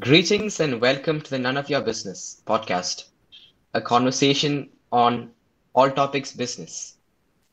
Greetings 0.00 0.60
and 0.60 0.80
welcome 0.80 1.20
to 1.20 1.28
the 1.28 1.38
None 1.38 1.58
of 1.58 1.68
Your 1.68 1.82
Business 1.82 2.40
podcast, 2.46 3.04
a 3.74 3.82
conversation 3.82 4.70
on 4.90 5.30
all 5.74 5.90
topics 5.90 6.32
business. 6.32 6.94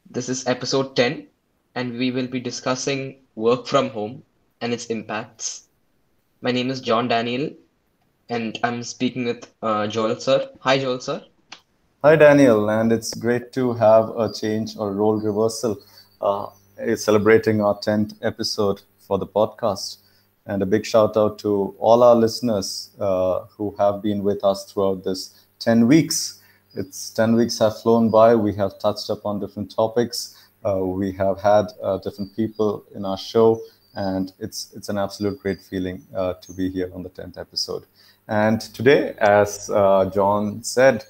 This 0.10 0.30
is 0.30 0.48
episode 0.48 0.96
10, 0.96 1.28
and 1.76 1.98
we 1.98 2.10
will 2.12 2.28
be 2.28 2.40
discussing 2.40 3.18
work 3.36 3.68
from 3.68 3.90
home 3.90 4.24
and 4.62 4.72
its 4.72 4.86
impacts. 4.86 5.68
My 6.40 6.54
name 6.54 6.70
is 6.70 6.80
John 6.80 7.10
Daniel, 7.10 7.52
and 8.30 8.58
I'm 8.64 8.82
speaking 8.84 9.26
with 9.26 9.52
uh, 9.62 9.88
Joel 9.88 10.18
sir. 10.18 10.50
Hi, 10.62 10.78
Joel 10.78 11.02
sir. 11.02 11.22
Hi, 12.02 12.16
Daniel, 12.16 12.70
and 12.70 12.94
it's 12.94 13.14
great 13.14 13.52
to 13.54 13.74
have 13.74 14.08
a 14.18 14.32
change 14.32 14.78
or 14.78 14.94
role 14.94 15.20
reversal 15.20 15.82
uh, 16.22 16.48
celebrating 16.96 17.60
our 17.60 17.78
10th 17.80 18.16
episode 18.22 18.84
for 19.00 19.18
the 19.18 19.28
podcast. 19.28 19.98
And 20.48 20.62
a 20.62 20.66
big 20.66 20.86
shout 20.86 21.18
out 21.18 21.38
to 21.40 21.76
all 21.78 22.02
our 22.04 22.16
listeners 22.16 22.92
uh, 23.00 23.42
who 23.58 23.76
have 23.78 24.02
been 24.02 24.24
with 24.24 24.46
us 24.46 24.72
throughout 24.72 25.04
this 25.04 25.46
10 25.60 25.88
weeks. 25.88 26.40
It's 26.74 27.10
10 27.10 27.36
weeks 27.36 27.60
have 27.60 27.82
flown 27.82 28.10
by. 28.10 28.34
We 28.34 28.54
have 28.54 28.80
touched 28.80 29.10
upon 29.10 29.42
different 29.42 29.76
topics. 29.76 30.48
Uh, 30.66 30.86
we 30.86 31.12
have 31.12 31.42
had 31.42 31.66
uh, 31.84 31.98
different 31.98 32.34
people 32.36 32.86
in 32.96 33.04
our 33.04 33.18
show, 33.18 33.62
and 33.96 34.32
it's 34.40 34.74
it's 34.74 34.90
an 34.90 34.98
absolute 34.98 35.40
great 35.40 35.62
feeling 35.62 36.06
uh, 36.16 36.34
to 36.36 36.54
be 36.54 36.70
here 36.70 36.92
on 36.94 37.04
the 37.04 37.10
10th 37.10 37.38
episode. 37.38 37.86
And 38.28 38.62
today, 38.62 39.16
as 39.20 39.70
uh, 39.70 40.10
John 40.14 40.64
said, 40.64 41.04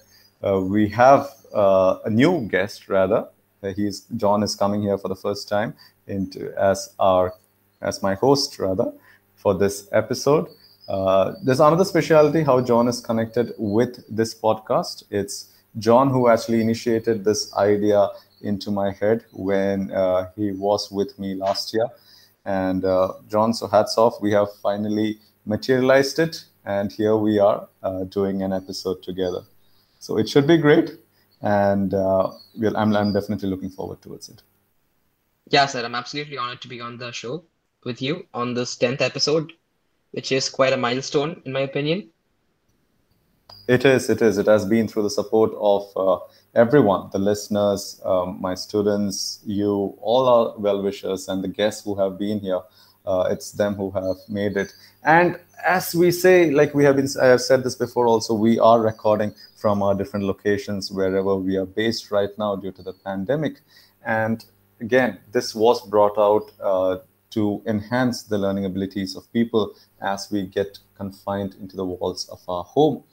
uh, 0.44 0.59
we 0.62 0.90
have 0.90 1.30
a 1.54 2.09
new 2.09 2.48
guest. 2.48 2.90
Rather, 2.90 3.28
he's 3.76 4.02
John 4.16 4.44
is 4.44 4.56
coming 4.56 4.81
here 4.81 4.98
for 4.98 5.09
the 5.09 5.16
first 5.16 5.48
time 5.48 5.76
into 6.08 6.54
as 6.58 6.95
our 7.00 7.34
as 7.81 8.02
my 8.02 8.16
host 8.16 8.58
rather 8.59 8.92
for 9.48 9.54
this 9.54 9.88
episode. 9.94 10.46
Uh, 10.90 11.34
there's 11.42 11.62
another 11.62 11.86
specialty 11.86 12.44
how 12.44 12.59
John 12.70 12.90
is 12.90 13.00
connected 13.00 13.54
with 13.58 13.94
this 14.14 14.36
podcast. 14.36 15.04
It's 15.09 15.36
John 15.80 16.09
who 16.09 16.28
actually 16.28 16.59
initiated 16.59 17.23
this 17.23 17.42
idea 17.56 18.09
into 18.42 18.72
my 18.72 18.92
head 18.92 19.23
when 19.31 19.89
uh, 19.92 20.31
he 20.36 20.52
was 20.52 20.92
with 20.92 21.17
me 21.17 21.30
last 21.36 21.73
year. 21.73 21.88
And 22.44 22.84
uh, 22.84 23.14
John, 23.30 23.54
so 23.54 23.67
hats 23.67 23.98
off. 23.98 24.16
We 24.22 24.34
have 24.34 24.50
finally 24.62 25.20
materialized 25.45 26.20
it. 26.20 26.44
And 26.66 26.92
here 26.92 27.16
we 27.16 27.39
are 27.39 27.70
uh, 27.84 28.04
doing 28.04 28.44
an 28.44 28.52
episode 28.52 29.02
together. 29.02 29.44
So 30.00 30.17
it 30.17 30.28
should 30.28 30.45
be 30.45 30.58
great. 30.58 30.89
And 31.42 31.94
uh, 31.94 32.32
I'm, 32.76 32.94
I'm 33.02 33.14
definitely 33.14 33.50
looking 33.50 33.70
forward 33.70 34.02
towards 34.02 34.28
it. 34.28 34.42
Yeah, 35.50 35.67
sir. 35.67 35.86
I'm 35.86 35.95
absolutely 35.95 36.38
honored 36.38 36.61
to 36.64 36.67
be 36.67 36.82
on 36.82 36.98
the 36.98 37.14
show 37.14 37.45
with 37.83 38.02
you 38.02 38.25
on 38.33 38.53
this 38.53 38.75
10th 38.75 39.02
episode, 39.02 39.53
which 40.11 40.31
is 40.31 40.50
quite 40.50 40.73
a 40.73 40.78
milestone, 40.78 41.42
in 41.45 41.52
my 41.52 41.61
opinion. 41.61 42.09
It 43.67 43.83
is, 43.83 44.09
it 44.09 44.22
is. 44.22 44.38
It 44.38 44.47
has 44.47 44.66
been 44.66 44.88
through 44.88 45.03
the 45.03 45.09
support 45.09 45.52
of 45.59 45.92
uh, 45.98 46.23
everyone 46.55 47.09
the 47.11 47.20
listeners, 47.20 48.02
um, 48.05 48.39
my 48.39 48.55
students, 48.55 49.42
you, 49.45 49.98
all 50.02 50.28
our 50.28 50.58
well 50.58 50.81
wishers, 50.81 51.28
and 51.28 51.44
the 51.44 51.50
guests 51.50 51.83
who 51.83 51.95
have 51.95 52.17
been 52.17 52.39
here. 52.39 52.61
Uh, 53.05 53.28
it's 53.30 53.52
them 53.53 53.73
who 53.75 53.89
have 53.92 54.17
made 54.28 54.58
it. 54.58 54.73
And 55.03 55.39
as 55.66 55.95
we 55.95 56.11
say, 56.11 56.52
like 56.52 56.73
we 56.73 56.83
have 56.83 56.98
been, 56.98 57.08
I 57.22 57.28
have 57.28 57.42
said 57.42 57.64
this 57.64 57.75
before 57.75 58.05
also, 58.05 58.33
we 58.33 58.59
are 58.59 58.81
recording 58.81 59.33
from 59.55 59.81
our 59.81 59.95
different 59.95 60.25
locations 60.25 60.92
wherever 60.92 61.36
we 61.36 61.55
are 61.58 61.66
based 61.66 62.11
right 62.11 62.30
now 62.38 62.55
due 62.58 62.73
to 62.73 62.83
the 62.83 62.94
pandemic. 62.94 63.61
And 64.05 64.44
again, 64.81 65.20
this 65.31 65.55
was 65.55 65.88
brought 65.88 66.17
out 66.17 66.52
uh, 66.61 66.98
to 67.31 67.61
enhance 67.66 68.23
the 68.23 68.38
learning 68.38 68.66
abilities 68.66 69.16
of 69.16 69.31
people 69.33 69.75
as 70.02 70.30
we 70.31 70.44
get 70.44 70.80
confined 70.95 71.56
into 71.59 71.75
the 71.75 71.86
walls 71.86 72.28
of 72.30 72.39
our 72.47 72.64
home. 72.64 73.03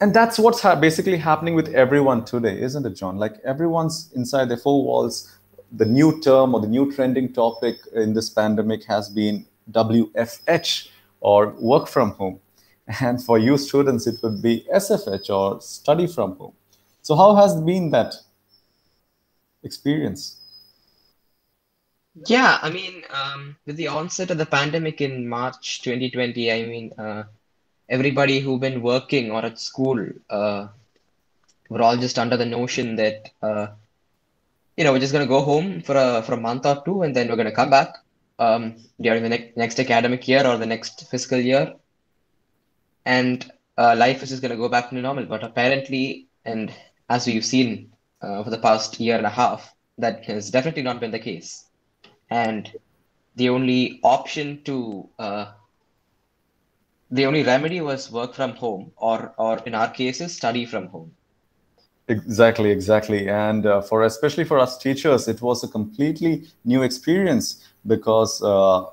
And 0.00 0.12
that's 0.12 0.38
what's 0.38 0.60
ha- 0.60 0.76
basically 0.76 1.16
happening 1.16 1.54
with 1.54 1.68
everyone 1.74 2.24
today, 2.24 2.60
isn't 2.60 2.84
it, 2.84 2.94
John? 2.96 3.16
Like 3.16 3.38
everyone's 3.44 4.12
inside 4.14 4.48
their 4.48 4.56
four 4.56 4.84
walls. 4.84 5.30
The 5.72 5.86
new 5.86 6.20
term 6.20 6.54
or 6.54 6.60
the 6.60 6.68
new 6.68 6.92
trending 6.92 7.32
topic 7.32 7.76
in 7.94 8.12
this 8.12 8.28
pandemic 8.28 8.84
has 8.84 9.08
been 9.08 9.46
WFH 9.70 10.88
or 11.20 11.54
work 11.58 11.88
from 11.88 12.10
home. 12.12 12.40
And 13.00 13.22
for 13.22 13.38
you 13.38 13.56
students, 13.56 14.06
it 14.06 14.16
would 14.22 14.42
be 14.42 14.66
SFH 14.70 15.30
or 15.30 15.60
study 15.62 16.06
from 16.06 16.36
home. 16.36 16.52
So, 17.00 17.16
how 17.16 17.34
has 17.34 17.58
been 17.60 17.90
that 17.90 18.14
experience? 19.62 20.43
Yeah, 22.14 22.58
I 22.62 22.70
mean, 22.70 23.02
um, 23.10 23.56
with 23.66 23.76
the 23.76 23.88
onset 23.88 24.30
of 24.30 24.38
the 24.38 24.46
pandemic 24.46 25.00
in 25.00 25.28
March 25.28 25.82
2020, 25.82 26.50
I 26.52 26.64
mean, 26.64 26.92
uh, 26.98 27.24
everybody 27.88 28.38
who 28.40 28.58
been 28.58 28.82
working 28.82 29.30
or 29.32 29.44
at 29.44 29.58
school 29.58 30.06
uh, 30.30 30.68
were 31.68 31.82
all 31.82 31.96
just 31.96 32.18
under 32.18 32.36
the 32.36 32.46
notion 32.46 32.96
that 32.96 33.30
uh, 33.42 33.66
you 34.76 34.84
know 34.84 34.92
we're 34.92 35.00
just 35.00 35.12
gonna 35.12 35.26
go 35.26 35.40
home 35.42 35.80
for 35.82 35.96
a 35.96 36.22
for 36.22 36.34
a 36.34 36.36
month 36.36 36.66
or 36.66 36.82
two, 36.84 37.02
and 37.02 37.14
then 37.16 37.28
we're 37.28 37.36
gonna 37.36 37.52
come 37.52 37.70
back 37.70 37.96
um, 38.38 38.76
during 39.00 39.22
the 39.22 39.28
ne- 39.28 39.52
next 39.56 39.78
academic 39.80 40.26
year 40.28 40.46
or 40.46 40.56
the 40.56 40.66
next 40.66 41.08
fiscal 41.10 41.38
year, 41.38 41.74
and 43.04 43.50
uh, 43.78 43.94
life 43.96 44.22
is 44.22 44.30
just 44.30 44.42
gonna 44.42 44.56
go 44.56 44.68
back 44.68 44.88
to 44.90 44.94
normal. 44.94 45.24
But 45.26 45.42
apparently, 45.42 46.28
and 46.44 46.72
as 47.08 47.26
we've 47.26 47.44
seen 47.44 47.92
uh, 48.22 48.42
for 48.44 48.50
the 48.50 48.58
past 48.58 49.00
year 49.00 49.16
and 49.16 49.26
a 49.26 49.30
half, 49.30 49.74
that 49.98 50.24
has 50.26 50.50
definitely 50.50 50.82
not 50.82 51.00
been 51.00 51.10
the 51.10 51.18
case 51.18 51.64
and 52.34 52.72
the 53.36 53.48
only 53.48 54.00
option 54.02 54.62
to 54.64 55.08
uh, 55.18 55.46
the 57.10 57.26
only 57.26 57.42
remedy 57.44 57.80
was 57.80 58.10
work 58.10 58.34
from 58.34 58.54
home 58.62 58.90
or 58.96 59.32
or 59.36 59.58
in 59.66 59.74
our 59.74 59.90
cases 59.90 60.36
study 60.36 60.64
from 60.66 60.88
home. 60.88 61.10
Exactly 62.08 62.70
exactly. 62.70 63.28
And 63.28 63.66
uh, 63.66 63.80
for 63.80 64.02
especially 64.02 64.44
for 64.44 64.58
us 64.64 64.76
teachers 64.86 65.28
it 65.34 65.40
was 65.48 65.64
a 65.64 65.68
completely 65.68 66.32
new 66.64 66.82
experience 66.82 67.46
because 67.86 68.42
uh, 68.42 68.84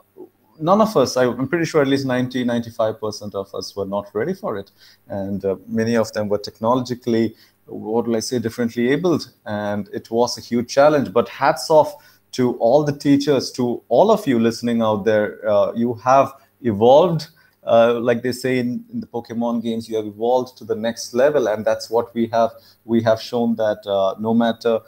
none 0.69 0.81
of 0.85 0.95
us 1.01 1.17
i'm 1.17 1.47
pretty 1.47 1.65
sure 1.65 1.81
at 1.81 1.87
least 1.87 2.05
90 2.05 2.45
95% 2.45 3.35
of 3.35 3.53
us 3.55 3.75
were 3.75 3.89
not 3.95 4.13
ready 4.13 4.35
for 4.43 4.57
it. 4.57 4.71
And 5.07 5.43
uh, 5.43 5.55
many 5.67 5.97
of 5.97 6.13
them 6.13 6.29
were 6.29 6.43
technologically 6.49 7.35
what 7.65 8.07
will 8.07 8.15
i 8.15 8.23
say 8.29 8.39
differently 8.39 8.89
abled. 8.95 9.29
And 9.45 9.89
it 9.99 10.09
was 10.11 10.37
a 10.37 10.41
huge 10.41 10.69
challenge. 10.77 11.11
But 11.19 11.29
hats 11.41 11.69
off 11.69 11.91
to 12.33 12.53
all 12.57 12.83
the 12.83 12.97
teachers, 12.97 13.51
to 13.51 13.81
all 13.89 14.11
of 14.11 14.25
you 14.27 14.39
listening 14.39 14.81
out 14.81 15.05
there. 15.05 15.47
Uh, 15.47 15.73
you 15.73 15.95
have 15.95 16.33
evolved, 16.61 17.27
uh, 17.65 17.99
like 17.99 18.23
they 18.23 18.31
say 18.31 18.59
in, 18.59 18.85
in, 18.91 18.99
the 19.01 19.07
Pokemon 19.07 19.61
games, 19.61 19.89
you 19.89 19.95
have 19.97 20.05
evolved 20.05 20.57
to 20.57 20.65
the 20.65 20.75
next 20.75 21.13
level, 21.13 21.47
and 21.47 21.65
that's 21.65 21.89
what 21.89 22.13
we 22.13 22.27
have. 22.27 22.51
We 22.85 23.03
have 23.03 23.21
shown 23.21 23.55
that 23.55 23.85
uh, 23.85 24.15
no 24.19 24.33
matter 24.33 24.79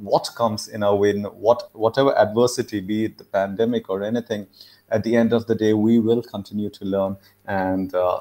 what 0.00 0.30
comes 0.34 0.68
in 0.68 0.82
our 0.82 0.96
way, 0.96 1.12
what 1.20 1.68
whatever 1.74 2.16
adversity, 2.18 2.80
be 2.80 3.06
it 3.06 3.18
the 3.18 3.24
pandemic 3.24 3.90
or 3.90 4.02
anything, 4.02 4.46
at 4.90 5.02
the 5.02 5.16
end 5.16 5.32
of 5.32 5.46
the 5.46 5.54
day, 5.54 5.72
we 5.74 5.98
will 5.98 6.22
continue 6.22 6.70
to 6.70 6.84
learn. 6.84 7.16
And 7.46 7.94
uh, 7.94 8.20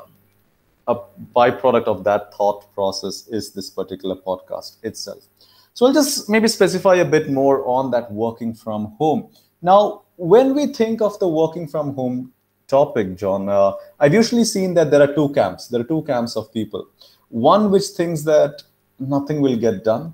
a 0.87 0.95
byproduct 1.35 1.85
of 1.85 2.03
that 2.03 2.33
thought 2.33 2.73
process 2.73 3.27
is 3.27 3.51
this 3.51 3.69
particular 3.69 4.15
podcast 4.15 4.77
itself. 4.83 5.27
So 5.73 5.87
I'll 5.87 5.93
just 5.93 6.29
maybe 6.29 6.47
specify 6.47 6.95
a 6.95 7.05
bit 7.05 7.29
more 7.29 7.67
on 7.67 7.91
that 7.91 8.11
working 8.11 8.53
from 8.53 8.95
home. 8.99 9.29
Now, 9.61 10.03
when 10.17 10.53
we 10.53 10.67
think 10.67 11.01
of 11.01 11.17
the 11.19 11.27
working 11.27 11.67
from 11.67 11.95
home 11.95 12.31
topic, 12.67 13.15
John, 13.15 13.49
uh, 13.49 13.73
I've 13.99 14.13
usually 14.13 14.43
seen 14.43 14.75
that 14.75 14.91
there 14.91 15.01
are 15.01 15.13
two 15.13 15.29
camps. 15.33 15.67
There 15.67 15.81
are 15.81 15.85
two 15.85 16.03
camps 16.03 16.35
of 16.35 16.53
people. 16.53 16.87
One 17.29 17.71
which 17.71 17.87
thinks 17.97 18.21
that 18.23 18.61
nothing 18.99 19.41
will 19.41 19.57
get 19.57 19.83
done, 19.83 20.13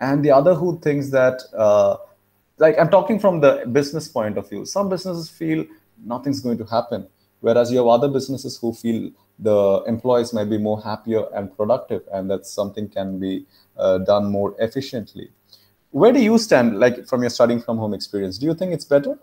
and 0.00 0.24
the 0.24 0.30
other 0.30 0.54
who 0.54 0.78
thinks 0.78 1.10
that, 1.10 1.42
uh, 1.56 1.96
like 2.58 2.78
I'm 2.78 2.88
talking 2.88 3.18
from 3.18 3.40
the 3.40 3.64
business 3.72 4.06
point 4.06 4.38
of 4.38 4.48
view. 4.48 4.64
Some 4.64 4.88
businesses 4.88 5.28
feel 5.28 5.64
nothing's 6.04 6.40
going 6.40 6.58
to 6.58 6.64
happen, 6.64 7.08
whereas 7.42 7.70
you 7.70 7.78
have 7.78 7.86
other 7.86 8.08
businesses 8.08 8.56
who 8.56 8.72
feel 8.72 9.10
the 9.38 9.82
employees 9.86 10.32
might 10.32 10.48
be 10.48 10.58
more 10.58 10.80
happier 10.80 11.26
and 11.34 11.54
productive, 11.56 12.02
and 12.12 12.30
that 12.30 12.46
something 12.46 12.88
can 12.88 13.18
be 13.18 13.44
uh, 13.76 13.98
done 13.98 14.30
more 14.30 14.54
efficiently. 14.58 15.28
Where 15.90 16.12
do 16.12 16.20
you 16.20 16.38
stand, 16.38 16.80
like 16.80 17.06
from 17.06 17.20
your 17.22 17.30
studying 17.30 17.60
from 17.60 17.76
home 17.76 17.92
experience? 17.92 18.38
Do 18.38 18.46
you 18.46 18.54
think 18.54 18.72
it's 18.72 18.86
better? 18.86 19.18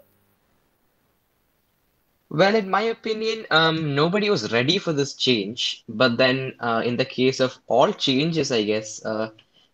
Well, 2.29 2.55
in 2.55 2.69
my 2.69 2.83
opinion, 2.93 3.45
um, 3.49 3.95
nobody 3.95 4.29
was 4.29 4.51
ready 4.51 4.77
for 4.77 4.93
this 4.93 5.15
change. 5.15 5.83
But 5.89 6.17
then, 6.17 6.53
uh, 6.59 6.83
in 6.85 6.95
the 6.95 7.05
case 7.05 7.39
of 7.39 7.57
all 7.67 7.91
changes, 7.91 8.51
I 8.51 8.63
guess 8.63 9.03
uh, 9.03 9.31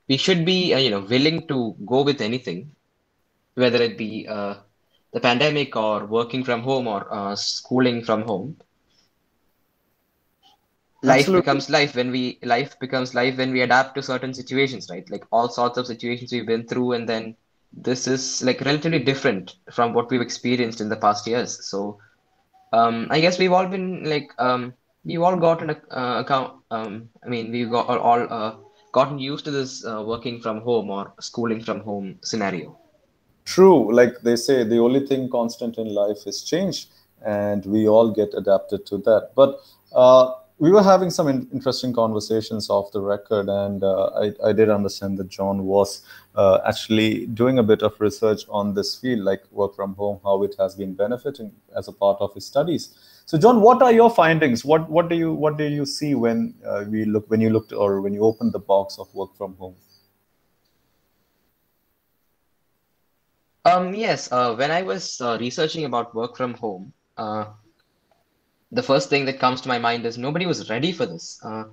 we 0.07 0.15
should 0.15 0.45
be, 0.45 0.73
uh, 0.73 0.77
you 0.77 0.89
know, 0.89 1.01
willing 1.01 1.47
to 1.47 1.75
go 1.85 2.01
with 2.01 2.21
anything, 2.21 2.71
whether 3.55 3.81
it 3.81 3.97
be 3.97 4.25
uh, 4.27 4.55
the 5.15 5.21
pandemic 5.25 5.75
or 5.75 6.05
working 6.05 6.43
from 6.43 6.61
home 6.61 6.87
or 6.87 7.01
uh, 7.19 7.35
schooling 7.35 8.03
from 8.03 8.23
home 8.23 8.55
life 11.03 11.19
Absolutely. 11.19 11.41
becomes 11.41 11.69
life 11.69 11.95
when 11.95 12.11
we 12.11 12.23
life 12.53 12.77
becomes 12.79 13.13
life 13.19 13.37
when 13.37 13.51
we 13.51 13.61
adapt 13.61 13.95
to 13.95 14.03
certain 14.11 14.33
situations 14.33 14.89
right 14.93 15.09
like 15.15 15.25
all 15.31 15.49
sorts 15.57 15.77
of 15.77 15.87
situations 15.93 16.31
we've 16.31 16.51
been 16.53 16.67
through 16.67 16.91
and 16.97 17.09
then 17.13 17.35
this 17.87 18.07
is 18.07 18.23
like 18.43 18.61
relatively 18.69 18.99
different 19.11 19.55
from 19.71 19.93
what 19.93 20.09
we've 20.09 20.27
experienced 20.29 20.81
in 20.81 20.89
the 20.89 21.01
past 21.05 21.27
years 21.27 21.53
so 21.69 21.97
um, 22.73 23.07
i 23.11 23.19
guess 23.19 23.39
we've 23.39 23.57
all 23.59 23.67
been 23.67 24.03
like 24.03 24.31
um, 24.37 24.73
we 25.05 25.17
all 25.17 25.37
gotten 25.37 25.69
an 25.69 25.81
uh, 25.91 26.23
account. 26.25 26.53
Um, 26.71 27.09
I 27.23 27.29
mean, 27.29 27.51
we 27.51 27.65
got 27.65 27.87
all 27.87 28.27
uh, 28.29 28.55
gotten 28.91 29.19
used 29.19 29.45
to 29.45 29.51
this 29.51 29.85
uh, 29.85 30.03
working 30.05 30.41
from 30.41 30.61
home 30.61 30.89
or 30.89 31.13
schooling 31.19 31.61
from 31.61 31.81
home 31.81 32.17
scenario. 32.23 32.77
True, 33.45 33.93
like 33.93 34.21
they 34.21 34.35
say, 34.35 34.63
the 34.63 34.79
only 34.79 35.05
thing 35.05 35.29
constant 35.29 35.77
in 35.77 35.93
life 35.93 36.25
is 36.25 36.43
change, 36.43 36.87
and 37.23 37.65
we 37.65 37.87
all 37.87 38.11
get 38.11 38.33
adapted 38.33 38.85
to 38.87 38.97
that. 38.99 39.31
But 39.35 39.59
uh, 39.93 40.33
we 40.57 40.71
were 40.71 40.81
having 40.81 41.09
some 41.09 41.27
in- 41.27 41.47
interesting 41.53 41.93
conversations 41.93 42.69
off 42.69 42.91
the 42.91 43.01
record, 43.01 43.47
and 43.47 43.83
uh, 43.83 44.05
I, 44.15 44.31
I, 44.43 44.53
did 44.53 44.69
understand 44.69 45.17
that 45.19 45.27
John 45.29 45.65
was 45.65 46.01
uh, 46.35 46.59
actually 46.65 47.27
doing 47.27 47.59
a 47.59 47.63
bit 47.63 47.83
of 47.83 47.99
research 47.99 48.43
on 48.49 48.73
this 48.73 48.95
field, 48.95 49.19
like 49.19 49.43
work 49.51 49.75
from 49.75 49.95
home, 49.95 50.19
how 50.23 50.41
it 50.43 50.55
has 50.57 50.75
been 50.75 50.93
benefiting 50.93 51.51
as 51.77 51.87
a 51.87 51.91
part 51.91 52.17
of 52.21 52.33
his 52.33 52.45
studies. 52.45 52.97
So, 53.25 53.37
John, 53.37 53.61
what 53.61 53.81
are 53.81 53.91
your 53.91 54.09
findings? 54.09 54.63
What 54.63 54.89
what 54.89 55.09
do 55.09 55.15
you 55.15 55.33
what 55.33 55.57
do 55.57 55.65
you 55.65 55.85
see 55.85 56.15
when 56.15 56.53
uh, 56.65 56.85
we 56.87 57.05
look 57.05 57.29
when 57.29 57.41
you 57.41 57.49
looked 57.49 57.73
or 57.73 58.01
when 58.01 58.13
you 58.13 58.23
opened 58.23 58.53
the 58.53 58.59
box 58.59 58.97
of 58.97 59.13
work 59.13 59.35
from 59.35 59.55
home? 59.55 59.75
Um, 63.65 63.95
yes, 63.95 64.31
uh, 64.31 64.53
when 64.55 64.69
I 64.69 64.83
was 64.83 65.19
uh, 65.19 65.37
researching 65.39 65.85
about 65.85 66.13
work 66.13 66.37
from 66.37 66.53
home, 66.53 66.93
uh, 67.17 67.45
the 68.71 68.83
first 68.83 69.09
thing 69.09 69.25
that 69.25 69.39
comes 69.39 69.59
to 69.61 69.67
my 69.67 69.79
mind 69.79 70.05
is 70.05 70.19
nobody 70.19 70.45
was 70.45 70.69
ready 70.69 70.91
for 70.91 71.07
this. 71.07 71.39
Uh, 71.43 71.65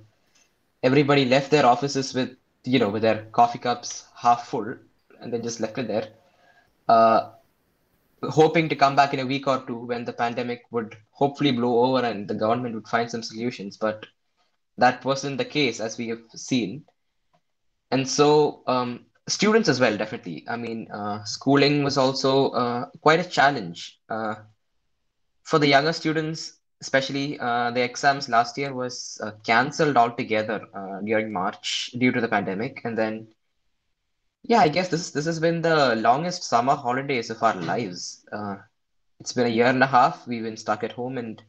everybody 0.81 1.25
left 1.25 1.51
their 1.51 1.67
offices 1.67 2.15
with, 2.15 2.35
you 2.63 2.79
know, 2.79 2.89
with 2.89 3.03
their 3.03 3.25
coffee 3.31 3.59
cups 3.59 4.05
half 4.15 4.47
full, 4.47 4.75
and 5.21 5.31
then 5.31 5.43
just 5.43 5.59
left 5.59 5.77
it 5.77 5.87
there, 5.87 6.07
uh, 6.89 7.29
hoping 8.23 8.69
to 8.69 8.75
come 8.75 8.95
back 8.95 9.13
in 9.13 9.19
a 9.19 9.25
week 9.25 9.47
or 9.47 9.63
two 9.67 9.77
when 9.77 10.03
the 10.03 10.13
pandemic 10.13 10.63
would 10.71 10.97
hopefully 11.11 11.51
blow 11.51 11.83
over 11.85 12.03
and 12.05 12.27
the 12.27 12.33
government 12.33 12.73
would 12.73 12.87
find 12.87 13.11
some 13.11 13.21
solutions. 13.21 13.77
But 13.77 14.07
that 14.79 15.05
wasn't 15.05 15.37
the 15.37 15.45
case, 15.45 15.79
as 15.79 15.99
we 15.99 16.07
have 16.07 16.23
seen. 16.33 16.85
And 17.91 18.09
so, 18.09 18.63
um, 18.65 19.05
students 19.27 19.69
as 19.69 19.79
well, 19.79 19.97
definitely. 19.97 20.45
I 20.47 20.57
mean, 20.57 20.89
uh, 20.91 21.23
schooling 21.23 21.83
was 21.83 21.97
also 21.97 22.49
uh, 22.49 22.85
quite 23.01 23.19
a 23.19 23.29
challenge. 23.29 23.99
Uh, 24.09 24.35
for 25.43 25.59
the 25.59 25.67
younger 25.67 25.93
students, 25.93 26.59
especially 26.81 27.39
uh, 27.39 27.71
the 27.71 27.81
exams 27.81 28.29
last 28.29 28.57
year 28.57 28.73
was 28.73 29.19
uh, 29.23 29.31
cancelled 29.43 29.97
altogether 29.97 30.65
uh, 30.73 30.99
during 31.01 31.31
March 31.31 31.91
due 31.97 32.11
to 32.11 32.21
the 32.21 32.27
pandemic. 32.27 32.81
And 32.83 32.97
then, 32.97 33.27
yeah, 34.43 34.59
I 34.59 34.67
guess 34.67 34.89
this 34.89 35.11
this 35.11 35.25
has 35.25 35.39
been 35.39 35.61
the 35.61 35.95
longest 35.95 36.43
summer 36.43 36.75
holidays 36.75 37.29
of 37.29 37.41
our 37.41 37.55
lives. 37.55 38.25
It's 39.19 39.31
been 39.31 39.47
a 39.47 39.49
year 39.49 39.67
and 39.67 39.81
a 39.81 39.87
half. 39.87 40.27
We've 40.27 40.43
been 40.43 40.57
stuck 40.57 40.83
at 40.83 40.91
home, 40.91 41.17
and 41.17 41.41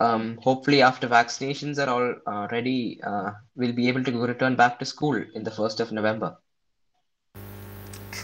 um, 0.00 0.36
hopefully, 0.42 0.82
after 0.82 1.06
vaccinations 1.06 1.78
are 1.78 1.88
all 1.88 2.48
ready, 2.48 3.00
we'll 3.54 3.72
be 3.72 3.86
able 3.86 4.02
to 4.02 4.26
return 4.26 4.56
back 4.56 4.80
to 4.80 4.84
school 4.84 5.14
in 5.34 5.44
the 5.44 5.50
first 5.52 5.78
of 5.78 5.92
November. 5.92 6.36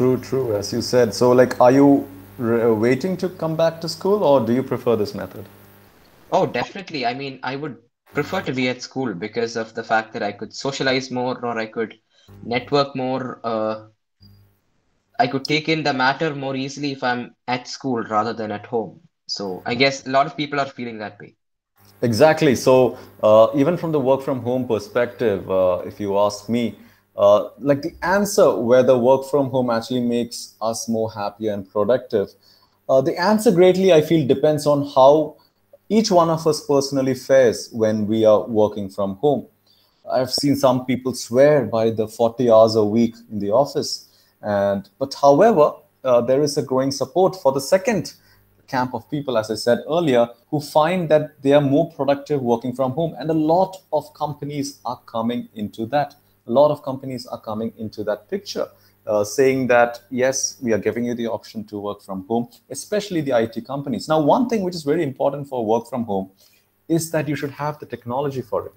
True, 0.02 0.18
true. 0.18 0.56
As 0.56 0.72
you 0.72 0.82
said, 0.82 1.14
so 1.14 1.30
like, 1.30 1.60
are 1.60 1.70
you 1.70 2.08
waiting 2.38 3.16
to 3.18 3.28
come 3.28 3.54
back 3.54 3.80
to 3.82 3.88
school, 3.88 4.24
or 4.24 4.44
do 4.44 4.52
you 4.52 4.62
prefer 4.64 4.96
this 4.96 5.14
method? 5.14 5.44
Oh, 6.32 6.46
definitely. 6.46 7.06
I 7.06 7.14
mean, 7.14 7.38
I 7.44 7.54
would 7.56 7.78
prefer 8.12 8.42
to 8.42 8.52
be 8.52 8.68
at 8.68 8.82
school 8.82 9.14
because 9.14 9.56
of 9.56 9.74
the 9.74 9.84
fact 9.84 10.12
that 10.14 10.22
I 10.22 10.32
could 10.32 10.52
socialize 10.54 11.10
more 11.12 11.44
or 11.44 11.58
I 11.58 11.66
could 11.66 12.00
network 12.42 12.96
more. 12.96 13.40
Uh, 13.44 13.88
I 15.18 15.26
could 15.26 15.46
take 15.46 15.70
in 15.70 15.84
the 15.84 15.94
matter 15.94 16.34
more 16.34 16.54
easily 16.54 16.92
if 16.92 17.02
I'm 17.02 17.34
at 17.48 17.66
school 17.66 18.02
rather 18.02 18.34
than 18.34 18.52
at 18.52 18.66
home. 18.66 19.08
So 19.26 19.62
I 19.64 19.74
guess 19.74 20.06
a 20.06 20.10
lot 20.10 20.26
of 20.26 20.36
people 20.36 20.60
are 20.60 20.66
feeling 20.66 20.98
that 20.98 21.18
way. 21.18 21.36
Exactly. 22.02 22.54
So 22.56 22.98
uh, 23.22 23.48
even 23.54 23.76
from 23.76 23.92
the 23.92 24.00
work 24.00 24.22
from 24.22 24.42
home 24.42 24.66
perspective, 24.66 25.50
uh, 25.50 25.82
if 25.86 26.00
you 26.00 26.18
ask 26.18 26.48
me, 26.48 26.76
uh, 27.16 27.50
like 27.58 27.82
the 27.82 27.94
answer 28.02 28.54
whether 28.56 28.96
work 28.96 29.24
from 29.30 29.50
home 29.50 29.70
actually 29.70 30.00
makes 30.00 30.54
us 30.60 30.88
more 30.88 31.12
happy 31.12 31.48
and 31.48 31.70
productive, 31.70 32.28
uh, 32.88 33.00
the 33.00 33.18
answer 33.18 33.50
greatly 33.50 33.92
I 33.92 34.00
feel 34.00 34.26
depends 34.26 34.66
on 34.66 34.88
how 34.94 35.36
each 35.88 36.10
one 36.10 36.30
of 36.30 36.46
us 36.46 36.64
personally 36.66 37.14
fares 37.14 37.68
when 37.72 38.06
we 38.06 38.24
are 38.24 38.42
working 38.42 38.88
from 38.88 39.16
home. 39.16 39.46
I've 40.10 40.32
seen 40.32 40.56
some 40.56 40.86
people 40.86 41.14
swear 41.14 41.64
by 41.66 41.90
the 41.90 42.08
40 42.08 42.50
hours 42.50 42.74
a 42.76 42.84
week 42.84 43.14
in 43.30 43.38
the 43.38 43.50
office. 43.50 44.08
And 44.40 44.88
but 44.98 45.14
however, 45.14 45.74
uh, 46.02 46.20
there 46.22 46.42
is 46.42 46.56
a 46.56 46.62
growing 46.62 46.90
support 46.90 47.36
for 47.36 47.52
the 47.52 47.60
second 47.60 48.14
camp 48.66 48.94
of 48.94 49.08
people, 49.10 49.36
as 49.36 49.50
I 49.50 49.54
said 49.54 49.80
earlier, 49.88 50.28
who 50.50 50.60
find 50.60 51.08
that 51.10 51.40
they 51.42 51.52
are 51.52 51.60
more 51.60 51.92
productive 51.92 52.40
working 52.40 52.74
from 52.74 52.92
home. 52.92 53.14
And 53.18 53.30
a 53.30 53.34
lot 53.34 53.76
of 53.92 54.12
companies 54.14 54.80
are 54.84 54.98
coming 55.06 55.48
into 55.54 55.86
that. 55.86 56.16
A 56.46 56.50
lot 56.52 56.70
of 56.70 56.82
companies 56.82 57.26
are 57.26 57.40
coming 57.40 57.72
into 57.78 58.02
that 58.04 58.28
picture 58.28 58.68
uh, 59.06 59.24
saying 59.24 59.66
that 59.68 60.00
yes, 60.10 60.58
we 60.62 60.72
are 60.72 60.78
giving 60.78 61.04
you 61.04 61.14
the 61.14 61.26
option 61.26 61.64
to 61.64 61.78
work 61.78 62.02
from 62.02 62.24
home, 62.26 62.48
especially 62.70 63.20
the 63.20 63.32
IT 63.34 63.60
companies. 63.62 64.08
Now, 64.08 64.20
one 64.20 64.48
thing 64.48 64.62
which 64.62 64.74
is 64.74 64.82
very 64.82 65.02
important 65.02 65.48
for 65.48 65.64
work 65.64 65.88
from 65.88 66.04
home 66.04 66.30
is 66.88 67.10
that 67.10 67.28
you 67.28 67.36
should 67.36 67.50
have 67.50 67.78
the 67.78 67.86
technology 67.86 68.42
for 68.42 68.66
it. 68.66 68.74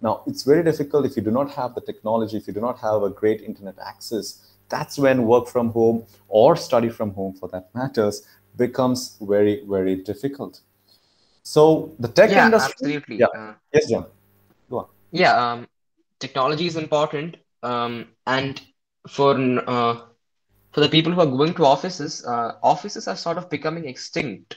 Now, 0.00 0.22
it's 0.26 0.42
very 0.42 0.62
difficult 0.64 1.06
if 1.06 1.16
you 1.16 1.22
do 1.22 1.30
not 1.30 1.50
have 1.52 1.74
the 1.74 1.80
technology, 1.80 2.36
if 2.36 2.46
you 2.46 2.52
do 2.52 2.60
not 2.60 2.78
have 2.80 3.02
a 3.02 3.10
great 3.10 3.40
internet 3.42 3.76
access. 3.84 4.56
That's 4.68 4.98
when 4.98 5.26
work 5.26 5.48
from 5.48 5.70
home 5.70 6.04
or 6.28 6.56
study 6.56 6.88
from 6.88 7.12
home, 7.12 7.34
for 7.34 7.48
that 7.50 7.68
matters, 7.74 8.26
becomes 8.56 9.16
very, 9.20 9.64
very 9.68 9.96
difficult. 9.96 10.60
So 11.42 11.94
the 11.98 12.08
tech 12.08 12.30
Yeah, 12.30 12.46
industry. 12.46 12.72
absolutely. 12.72 13.18
Yeah. 13.18 13.26
Uh, 13.36 13.54
Yes, 13.72 13.90
John. 13.90 14.06
Go 14.70 14.78
on. 14.80 14.86
yeah, 15.10 15.52
um, 15.52 15.66
technology 16.22 16.66
is 16.66 16.76
important. 16.76 17.36
Um, 17.62 17.94
and 18.26 18.60
for 19.08 19.32
uh, 19.74 19.94
for 20.72 20.80
the 20.80 20.88
people 20.88 21.12
who 21.12 21.20
are 21.20 21.32
going 21.38 21.54
to 21.54 21.64
offices, 21.64 22.24
uh, 22.26 22.52
offices 22.62 23.08
are 23.08 23.16
sort 23.16 23.38
of 23.38 23.50
becoming 23.50 23.86
extinct 23.86 24.56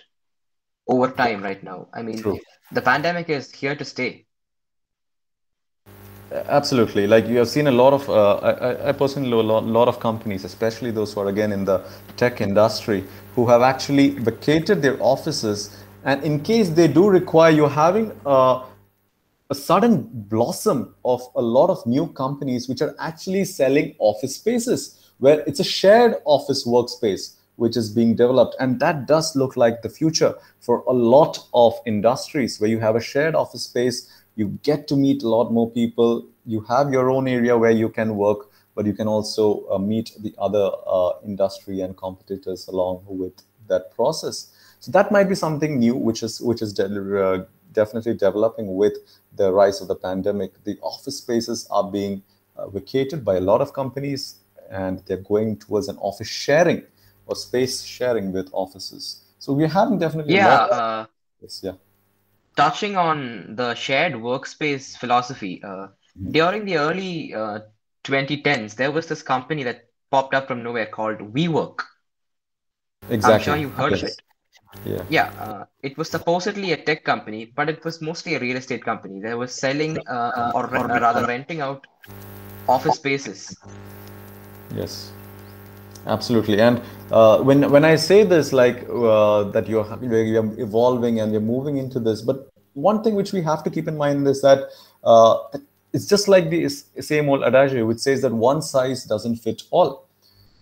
over 0.88 1.10
time 1.24 1.44
right 1.44 1.64
now. 1.64 1.88
I 1.94 2.04
mean, 2.04 2.22
True. 2.22 2.40
the 2.72 2.82
pandemic 2.82 3.30
is 3.30 3.52
here 3.52 3.76
to 3.76 3.86
stay. 3.86 4.26
Absolutely. 6.32 7.08
Like 7.08 7.28
you 7.28 7.38
have 7.38 7.48
seen 7.48 7.68
a 7.68 7.72
lot 7.72 7.94
of, 7.94 8.10
uh, 8.10 8.36
I, 8.36 8.90
I 8.90 8.92
personally 8.92 9.30
know 9.30 9.42
a 9.42 9.50
lot, 9.54 9.64
lot 9.66 9.88
of 9.88 10.00
companies, 10.00 10.44
especially 10.44 10.92
those 10.92 11.14
who 11.14 11.22
are 11.22 11.28
again 11.28 11.52
in 11.52 11.66
the 11.66 11.84
tech 12.18 12.42
industry, 12.42 13.04
who 13.36 13.48
have 13.48 13.62
actually 13.62 14.10
vacated 14.10 14.82
their 14.82 14.98
offices. 15.02 15.78
And 16.04 16.24
in 16.24 16.40
case 16.42 16.70
they 16.70 16.88
do 16.88 17.10
require 17.10 17.52
you 17.52 17.68
having 17.68 18.12
uh, 18.26 18.64
a 19.50 19.56
sudden 19.56 20.10
blossom 20.12 20.96
of 21.04 21.22
a 21.36 21.42
lot 21.42 21.70
of 21.70 21.86
new 21.86 22.08
companies 22.08 22.68
which 22.68 22.82
are 22.82 22.96
actually 23.00 23.46
selling 23.46 23.96
office 24.00 24.36
spaces 24.36 25.12
where 25.20 25.42
it's 25.42 25.60
a 25.60 25.64
shared 25.64 26.16
office 26.26 26.66
workspace 26.66 27.36
which 27.58 27.78
is 27.78 27.90
being 27.90 28.16
developed. 28.16 28.56
And 28.60 28.80
that 28.80 29.08
does 29.08 29.36
look 29.36 29.56
like 29.56 29.82
the 29.82 29.90
future 29.90 30.36
for 30.60 30.84
a 30.88 30.94
lot 30.94 31.40
of 31.54 31.74
industries 31.86 32.60
where 32.60 32.70
you 32.70 32.80
have 32.80 32.96
a 32.96 33.02
shared 33.02 33.36
office 33.36 33.64
space 33.64 34.12
you 34.36 34.60
get 34.64 34.88
to 34.90 34.96
meet 34.98 35.24
a 35.24 35.30
lot 35.30 35.52
more 35.52 35.70
people 35.72 36.28
you 36.46 36.62
have 36.62 36.92
your 36.92 37.10
own 37.10 37.28
area 37.28 37.58
where 37.58 37.72
you 37.72 37.90
can 37.90 38.18
work 38.18 38.50
but 38.76 38.86
you 38.86 38.94
can 38.94 39.08
also 39.08 39.66
uh, 39.72 39.78
meet 39.78 40.12
the 40.20 40.36
other 40.38 40.70
uh, 40.86 41.12
industry 41.24 41.80
and 41.80 41.96
competitors 41.96 42.68
along 42.68 43.04
with 43.08 43.34
that 43.68 43.96
process. 43.96 44.52
So 44.80 44.92
that 44.92 45.12
might 45.12 45.30
be 45.30 45.36
something 45.36 45.80
new 45.80 45.96
which 45.96 46.22
is 46.22 46.42
which 46.42 46.62
is 46.62 46.78
uh, 46.80 47.46
definitely 47.76 48.14
developing 48.16 48.76
with 48.76 48.98
the 49.36 49.52
rise 49.54 49.82
of 49.82 49.88
the 49.88 49.96
pandemic. 49.96 50.64
The 50.64 50.80
office 50.82 51.18
spaces 51.20 51.68
are 51.72 51.84
being 51.92 52.24
uh, 52.58 52.70
vacated 52.70 53.26
by 53.26 53.36
a 53.38 53.42
lot 53.42 53.62
of 53.62 53.74
companies 53.74 54.40
and 54.72 55.04
they're 55.06 55.18
going 55.34 55.58
towards 55.58 55.88
an 55.90 55.98
office 56.00 56.28
sharing 56.28 56.84
or 57.28 57.36
space 57.36 57.84
sharing 57.84 58.32
with 58.32 58.50
offices. 58.54 59.24
So 59.40 59.54
we're 59.54 59.68
having 59.68 60.00
definitely 60.00 60.36
Yeah, 60.36 60.56
uh, 60.56 61.06
this. 61.42 61.62
Yeah. 61.64 61.74
touching 62.58 62.96
on 62.98 63.56
the 63.56 63.74
shared 63.76 64.14
workspace 64.14 64.98
philosophy, 64.98 65.62
uh, 65.64 65.88
during 66.32 66.66
the 66.66 66.78
early 66.78 67.34
uh, 67.34 67.60
2010s, 68.04 68.76
there 68.76 68.92
was 68.92 69.08
this 69.08 69.24
company 69.24 69.64
that 69.64 69.86
popped 70.12 70.34
up 70.34 70.48
from 70.48 70.64
nowhere 70.64 70.86
called 70.86 71.20
WeWork. 71.34 71.80
Exactly. 73.10 73.24
I'm 73.34 73.40
sure 73.40 73.56
you've 73.56 73.74
heard 73.74 73.94
of 73.94 74.04
it. 74.04 74.22
Yeah. 74.84 75.02
Yeah, 75.10 75.32
uh, 75.40 75.66
it 75.82 75.98
was 75.98 76.10
supposedly 76.10 76.72
a 76.72 76.78
tech 76.78 77.04
company, 77.04 77.52
but 77.56 77.70
it 77.70 77.84
was 77.84 78.02
mostly 78.02 78.36
a 78.36 78.40
real 78.40 78.58
estate 78.58 78.84
company. 78.84 79.20
They 79.20 79.34
were 79.34 79.48
selling 79.48 79.98
uh, 80.08 80.52
or, 80.54 80.66
or 80.76 80.88
rather 80.88 81.26
renting 81.26 81.62
out 81.62 81.88
office 82.68 82.96
spaces. 82.96 83.56
Yes, 84.76 85.12
absolutely. 86.06 86.60
And 86.60 86.82
uh, 87.12 87.40
when 87.42 87.70
when 87.72 87.86
I 87.86 87.96
say 87.96 88.24
this, 88.24 88.52
like 88.54 88.88
uh, 88.90 89.44
that 89.46 89.68
you're 89.68 89.88
you're 90.02 90.60
evolving 90.60 91.20
and 91.20 91.32
you're 91.32 91.42
moving 91.42 91.78
into 91.78 92.00
this, 92.00 92.22
but 92.22 92.50
one 92.74 93.04
thing 93.04 93.16
which 93.16 93.32
we 93.32 93.42
have 93.42 93.64
to 93.64 93.70
keep 93.70 93.88
in 93.88 93.98
mind 93.98 94.28
is 94.28 94.42
that 94.42 94.70
uh, 95.04 95.38
it's 95.94 96.08
just 96.08 96.28
like 96.28 96.50
the 96.50 96.68
same 96.70 97.30
old 97.30 97.44
adage 97.44 97.82
which 97.84 98.00
says 98.00 98.22
that 98.22 98.34
one 98.34 98.62
size 98.62 99.06
doesn't 99.06 99.38
fit 99.38 99.64
all. 99.72 100.08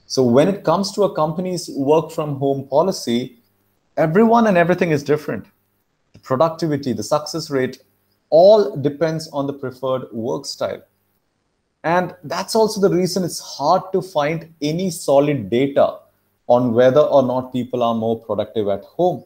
So 0.05 0.22
when 0.22 0.48
it 0.48 0.63
comes 0.63 0.91
to 0.93 1.03
a 1.03 1.15
company's 1.15 1.70
work 1.70 2.12
from 2.12 2.36
home 2.36 2.67
policy, 2.67 3.39
everyone 3.98 4.48
and 4.48 4.58
everything 4.58 4.92
is 4.92 5.04
different. 5.04 5.46
The 6.14 6.20
productivity, 6.20 6.94
the 6.94 7.04
success 7.04 7.50
rate, 7.50 7.84
all 8.30 8.76
depends 8.76 9.30
on 9.30 9.48
the 9.48 9.54
preferred 9.54 10.12
work 10.12 10.46
style. 10.46 10.82
And 11.84 12.16
that's 12.24 12.56
also 12.56 12.80
the 12.80 12.94
reason 12.96 13.24
it's 13.24 13.40
hard 13.40 13.84
to 13.92 14.02
find 14.02 14.54
any 14.62 14.90
solid 14.90 15.50
data 15.50 16.00
on 16.48 16.74
whether 16.74 17.02
or 17.02 17.24
not 17.24 17.52
people 17.52 17.84
are 17.84 17.94
more 17.94 18.20
productive 18.20 18.68
at 18.68 18.84
home. 18.84 19.24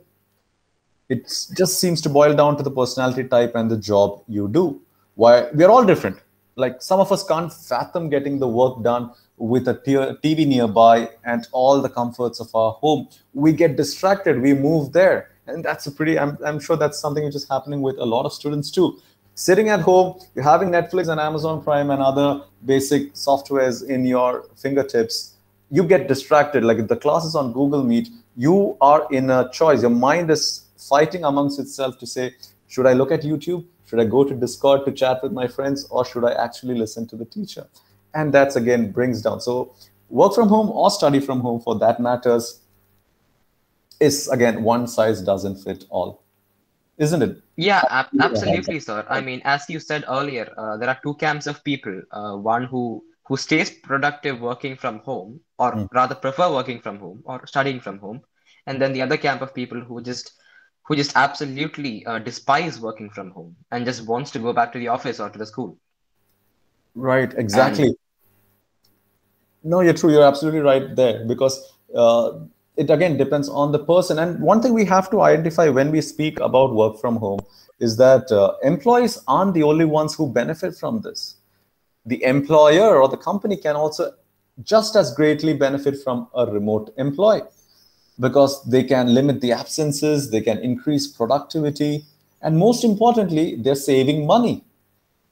It 1.10 1.24
just 1.56 1.80
seems 1.80 2.02
to 2.02 2.10
boil 2.10 2.36
down 2.36 2.58
to 2.58 2.64
the 2.64 2.72
personality 2.72 3.24
type 3.24 3.56
and 3.56 3.72
the 3.72 3.78
job 3.78 4.24
you 4.28 4.48
do. 4.50 4.82
Why 5.16 5.50
we're 5.54 5.70
all 5.70 5.86
different. 5.86 6.18
Like 6.56 6.82
some 6.82 7.00
of 7.00 7.12
us 7.12 7.24
can't 7.24 7.54
fathom 7.54 8.10
getting 8.10 8.40
the 8.40 8.48
work 8.48 8.84
done 8.84 9.12
with 9.38 9.68
a 9.68 9.76
TV 9.76 10.48
nearby 10.48 11.10
and 11.24 11.48
all 11.52 11.82
the 11.82 11.90
comforts 11.90 12.40
of 12.40 12.54
our 12.56 12.72
home. 12.74 13.08
We 13.34 13.54
get 13.54 13.78
distracted, 13.78 14.42
we 14.42 14.54
move 14.54 14.94
there. 14.94 15.32
And 15.46 15.64
that's 15.64 15.88
a 15.88 15.92
pretty, 15.92 16.20
I'm, 16.20 16.38
I'm 16.46 16.60
sure 16.60 16.76
that's 16.76 17.00
something 17.00 17.24
which 17.24 17.36
is 17.36 17.48
happening 17.48 17.82
with 17.82 17.98
a 18.00 18.06
lot 18.06 18.26
of 18.26 18.34
students 18.34 18.70
too. 18.72 19.00
Sitting 19.36 19.70
at 19.70 19.82
home, 19.82 20.20
you're 20.34 20.44
having 20.44 20.70
Netflix 20.70 21.10
and 21.10 21.22
Amazon 21.22 21.64
Prime 21.64 21.92
and 21.92 22.02
other 22.02 22.42
basic 22.66 23.14
softwares 23.14 23.88
in 23.88 24.04
your 24.04 24.46
fingertips. 24.56 25.36
You 25.70 25.84
get 25.84 26.08
distracted. 26.08 26.64
Like 26.64 26.80
if 26.80 26.88
the 26.88 26.96
class 26.96 27.24
is 27.24 27.36
on 27.36 27.54
Google 27.54 27.84
Meet, 27.84 28.10
you 28.36 28.76
are 28.82 29.08
in 29.12 29.30
a 29.30 29.50
choice. 29.52 29.82
Your 29.82 29.92
mind 29.92 30.32
is 30.32 30.66
fighting 30.78 31.24
amongst 31.24 31.60
itself 31.60 32.00
to 32.00 32.08
say, 32.08 32.34
should 32.68 32.88
I 32.88 32.94
look 32.94 33.12
at 33.12 33.22
YouTube? 33.22 33.66
Should 33.86 34.00
I 34.00 34.06
go 34.06 34.24
to 34.24 34.34
Discord 34.34 34.86
to 34.86 34.92
chat 34.92 35.22
with 35.22 35.32
my 35.32 35.48
friends? 35.48 35.86
Or 35.86 36.04
should 36.04 36.26
I 36.26 36.34
actually 36.34 36.76
listen 36.76 37.08
to 37.08 37.16
the 37.16 37.26
teacher? 37.26 37.68
And 38.14 38.34
that's 38.34 38.56
again 38.56 38.92
brings 38.92 39.22
down. 39.22 39.42
So 39.42 39.74
work 40.10 40.34
from 40.34 40.50
home 40.50 40.70
or 40.70 40.90
study 40.92 41.20
from 41.20 41.42
home 41.42 41.62
for 41.62 41.78
that 41.80 42.00
matters 42.00 42.62
is 44.00 44.28
again 44.30 44.64
one 44.64 44.88
size 44.88 45.22
doesn't 45.22 45.58
fit 45.58 45.86
all. 45.90 46.24
Isn't 46.98 47.22
it? 47.22 47.42
Yeah 47.56 47.84
ab- 47.90 48.10
absolutely 48.20 48.80
sir. 48.80 49.06
I 49.10 49.22
mean 49.22 49.42
as 49.44 49.70
you 49.70 49.80
said 49.80 50.06
earlier 50.08 50.52
uh, 50.58 50.78
there 50.78 50.90
are 50.90 51.00
two 51.04 51.16
camps 51.16 51.48
of 51.48 51.64
people 51.64 52.02
uh, 52.12 52.36
one 52.36 52.64
who 52.64 53.04
who 53.28 53.38
stays 53.38 53.70
productive 53.70 54.40
working 54.40 54.76
from 54.78 55.00
home 55.00 55.40
or 55.60 55.74
mm. 55.74 55.88
rather 55.94 56.16
prefer 56.16 56.52
working 56.52 56.80
from 56.80 56.98
home 56.98 57.22
or 57.26 57.46
studying 57.46 57.80
from 57.80 58.00
home. 58.00 58.22
And 58.68 58.82
then 58.82 58.94
the 58.94 59.02
other 59.02 59.18
camp 59.18 59.42
of 59.42 59.54
people 59.54 59.82
who 59.82 60.02
just 60.02 60.34
who 60.84 60.96
just 60.96 61.12
absolutely 61.16 62.06
uh, 62.06 62.20
despise 62.20 62.80
working 62.80 63.10
from 63.10 63.32
home 63.32 63.56
and 63.72 63.86
just 63.86 64.06
wants 64.06 64.32
to 64.32 64.40
go 64.40 64.54
back 64.54 64.72
to 64.72 64.80
the 64.80 64.88
office 64.88 65.20
or 65.20 65.30
to 65.30 65.38
the 65.38 65.46
school 65.46 65.78
Right, 66.98 67.32
exactly. 67.38 67.88
And, 67.88 67.96
no, 69.64 69.82
you're 69.82 69.94
true. 69.94 70.12
You're 70.12 70.24
absolutely 70.24 70.62
right 70.62 70.96
there 70.96 71.26
because 71.26 71.74
uh, 71.94 72.40
it 72.76 72.90
again 72.90 73.18
depends 73.18 73.50
on 73.50 73.72
the 73.72 73.80
person. 73.80 74.18
And 74.18 74.42
one 74.42 74.62
thing 74.62 74.74
we 74.74 74.86
have 74.86 75.10
to 75.12 75.22
identify 75.22 75.70
when 75.70 75.92
we 75.92 76.02
speak 76.02 76.40
about 76.40 76.74
work 76.74 77.00
from 77.00 77.18
home 77.18 77.40
is 77.80 77.98
that 77.98 78.32
uh, 78.32 78.54
employees 78.64 79.22
aren't 79.28 79.54
the 79.54 79.64
only 79.64 79.86
ones 79.86 80.16
who 80.16 80.32
benefit 80.32 80.76
from 80.76 81.02
this. 81.02 81.36
The 82.06 82.24
employer 82.24 83.00
or 83.00 83.08
the 83.08 83.18
company 83.18 83.58
can 83.58 83.76
also 83.76 84.14
just 84.64 84.96
as 84.96 85.14
greatly 85.14 85.54
benefit 85.54 86.02
from 86.04 86.28
a 86.34 86.48
remote 86.48 86.92
employee 86.98 87.44
because 88.20 88.64
they 88.64 88.84
can 88.84 89.14
limit 89.14 89.42
the 89.42 89.52
absences, 89.52 90.32
they 90.32 90.42
can 90.42 90.58
increase 90.60 91.06
productivity, 91.06 92.06
and 92.42 92.58
most 92.58 92.84
importantly, 92.84 93.56
they're 93.56 93.76
saving 93.76 94.26
money. 94.26 94.64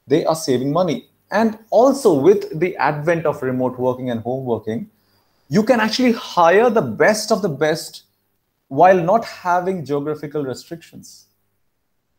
They 0.05 0.25
are 0.25 0.35
saving 0.35 0.71
money. 0.71 1.09
And 1.31 1.57
also 1.69 2.13
with 2.13 2.59
the 2.59 2.75
advent 2.77 3.25
of 3.25 3.41
remote 3.41 3.79
working 3.79 4.09
and 4.09 4.21
home 4.21 4.45
working, 4.45 4.89
you 5.49 5.63
can 5.63 5.79
actually 5.79 6.13
hire 6.13 6.69
the 6.69 6.81
best 6.81 7.31
of 7.31 7.41
the 7.41 7.49
best 7.49 8.03
while 8.67 9.01
not 9.01 9.25
having 9.25 9.85
geographical 9.85 10.43
restrictions. 10.43 11.25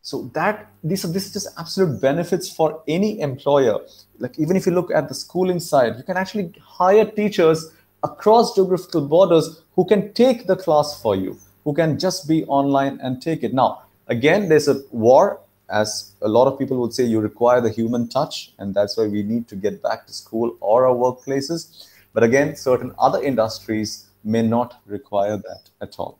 So 0.01 0.31
that 0.33 0.71
this, 0.83 1.01
this 1.03 1.25
is 1.25 1.33
just 1.33 1.47
absolute 1.59 1.99
benefits 2.01 2.49
for 2.49 2.81
any 2.87 3.19
employer. 3.19 3.79
Like 4.19 4.39
even 4.39 4.55
if 4.55 4.65
you 4.65 4.71
look 4.71 4.91
at 4.91 5.09
the 5.09 5.15
schooling 5.15 5.59
side, 5.59 5.97
you 5.97 6.03
can 6.03 6.15
actually 6.15 6.53
hire 6.61 7.05
teachers 7.05 7.71
across 8.03 8.55
geographical 8.55 9.07
borders 9.07 9.61
who 9.75 9.85
can 9.85 10.13
take 10.13 10.47
the 10.47 10.55
class 10.55 11.01
for 11.01 11.15
you, 11.15 11.37
who 11.65 11.73
can 11.73 11.99
just 11.99 12.27
be 12.27 12.45
online 12.45 12.99
and 13.01 13.21
take 13.21 13.43
it. 13.43 13.53
Now, 13.53 13.83
again, 14.07 14.47
there's 14.47 14.69
a 14.69 14.81
war 14.91 15.41
as 15.69 16.13
a 16.21 16.27
lot 16.27 16.47
of 16.47 16.57
people 16.57 16.77
would 16.77 16.93
say, 16.93 17.03
you 17.03 17.19
require 17.19 17.61
the 17.61 17.69
human 17.69 18.07
touch, 18.07 18.53
and 18.59 18.73
that's 18.73 18.97
why 18.97 19.07
we 19.07 19.23
need 19.23 19.47
to 19.49 19.55
get 19.55 19.81
back 19.81 20.07
to 20.07 20.13
school 20.13 20.57
or 20.59 20.87
our 20.87 20.95
workplaces. 20.95 21.87
But 22.13 22.23
again, 22.23 22.55
certain 22.55 22.93
other 22.97 23.21
industries 23.21 24.09
may 24.23 24.41
not 24.41 24.81
require 24.85 25.37
that 25.37 25.69
at 25.81 25.95
all. 25.99 26.19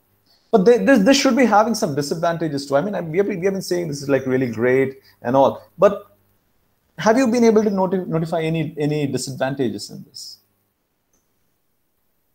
But 0.51 0.65
they, 0.65 0.77
this, 0.77 0.99
this 0.99 1.17
should 1.17 1.35
be 1.35 1.45
having 1.45 1.75
some 1.75 1.95
disadvantages 1.95 2.65
too. 2.67 2.77
I 2.77 2.81
mean, 2.81 2.93
we 3.11 3.17
have, 3.17 3.27
been, 3.27 3.39
we 3.39 3.45
have 3.45 3.53
been 3.53 3.61
saying 3.61 3.87
this 3.87 4.01
is 4.01 4.09
like 4.09 4.25
really 4.25 4.47
great 4.47 5.01
and 5.21 5.35
all, 5.35 5.61
but 5.77 6.17
have 6.97 7.17
you 7.17 7.27
been 7.27 7.43
able 7.43 7.63
to 7.63 7.69
noti- 7.69 8.05
notify 8.07 8.41
any 8.41 8.73
any 8.77 9.05
disadvantages 9.05 9.89
in 9.91 10.03
this? 10.03 10.39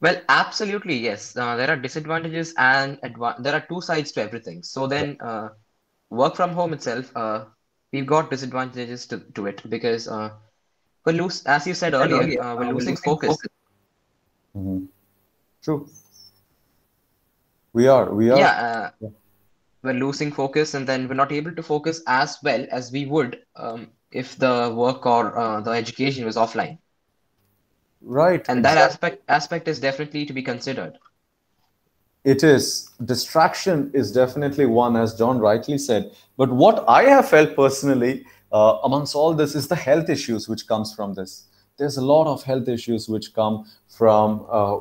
Well, 0.01 0.21
absolutely 0.29 0.97
yes. 0.97 1.37
Uh, 1.37 1.57
there 1.57 1.71
are 1.71 1.77
disadvantages 1.77 2.55
and 2.59 2.99
there 3.39 3.55
are 3.55 3.65
two 3.69 3.81
sides 3.81 4.13
to 4.13 4.23
everything. 4.23 4.63
So 4.63 4.87
then, 4.87 5.17
uh, 5.21 5.51
work 6.13 6.37
from 6.37 6.53
home 6.53 6.73
itself, 6.73 7.11
uh, 7.17 7.45
we've 7.93 8.07
got 8.07 8.31
disadvantages 8.31 9.07
to, 9.07 9.21
to 9.35 9.47
it 9.47 9.69
because 9.69 10.09
uh, 10.09 10.31
we're 11.05 11.15
lose, 11.15 11.45
as 11.47 11.67
you 11.67 11.75
said 11.75 11.95
earlier, 11.95 12.41
uh, 12.41 12.55
we're 12.57 12.73
losing 12.73 12.97
focus. 12.97 13.37
Mm-hmm. 14.57 14.85
True. 15.63 15.89
We 17.73 17.89
are. 17.89 18.13
We 18.13 18.31
are. 18.31 18.39
Yeah, 18.39 18.51
uh, 18.51 18.91
yeah, 19.01 19.09
We're 19.83 19.95
losing 19.95 20.31
focus, 20.31 20.75
and 20.75 20.87
then 20.87 21.09
we're 21.09 21.15
not 21.15 21.33
able 21.33 21.53
to 21.53 21.63
focus 21.63 22.03
as 22.07 22.37
well 22.43 22.67
as 22.71 22.93
we 22.93 23.07
would 23.07 23.41
um, 23.57 23.89
if 24.11 24.37
the 24.37 24.73
work 24.77 25.07
or 25.07 25.37
uh, 25.39 25.61
the 25.61 25.71
education 25.71 26.27
was 26.27 26.37
offline. 26.37 26.79
Right. 28.03 28.45
And 28.49 28.65
that 28.65 28.77
aspect 28.77 29.23
aspect 29.29 29.69
is 29.69 29.81
definitely 29.81 30.27
to 30.27 30.33
be 30.33 30.43
considered 30.43 30.99
it 32.25 32.45
is 32.45 32.91
distraction 33.05 33.91
is 33.93 34.13
definitely 34.13 34.67
one 34.67 34.97
as 34.97 35.15
john 35.15 35.39
rightly 35.39 35.79
said. 35.79 36.13
But 36.37 36.51
what 36.51 36.85
i 36.89 37.03
have 37.05 37.29
felt 37.29 37.57
personally 37.57 38.25
uh, 38.53 38.79
amongst 38.85 39.15
all 39.15 39.35
this 39.35 39.55
is 39.55 39.67
the 39.67 39.77
health 39.77 40.09
issues 40.09 40.49
which 40.49 40.67
comes 40.67 40.95
from 40.95 41.15
this. 41.15 41.45
There's 41.79 41.97
a 41.97 42.05
lot 42.05 42.27
of 42.27 42.43
health 42.43 42.69
issues 42.69 43.09
which 43.09 43.35
come 43.35 43.65
from 43.89 44.47
uh, 44.51 44.79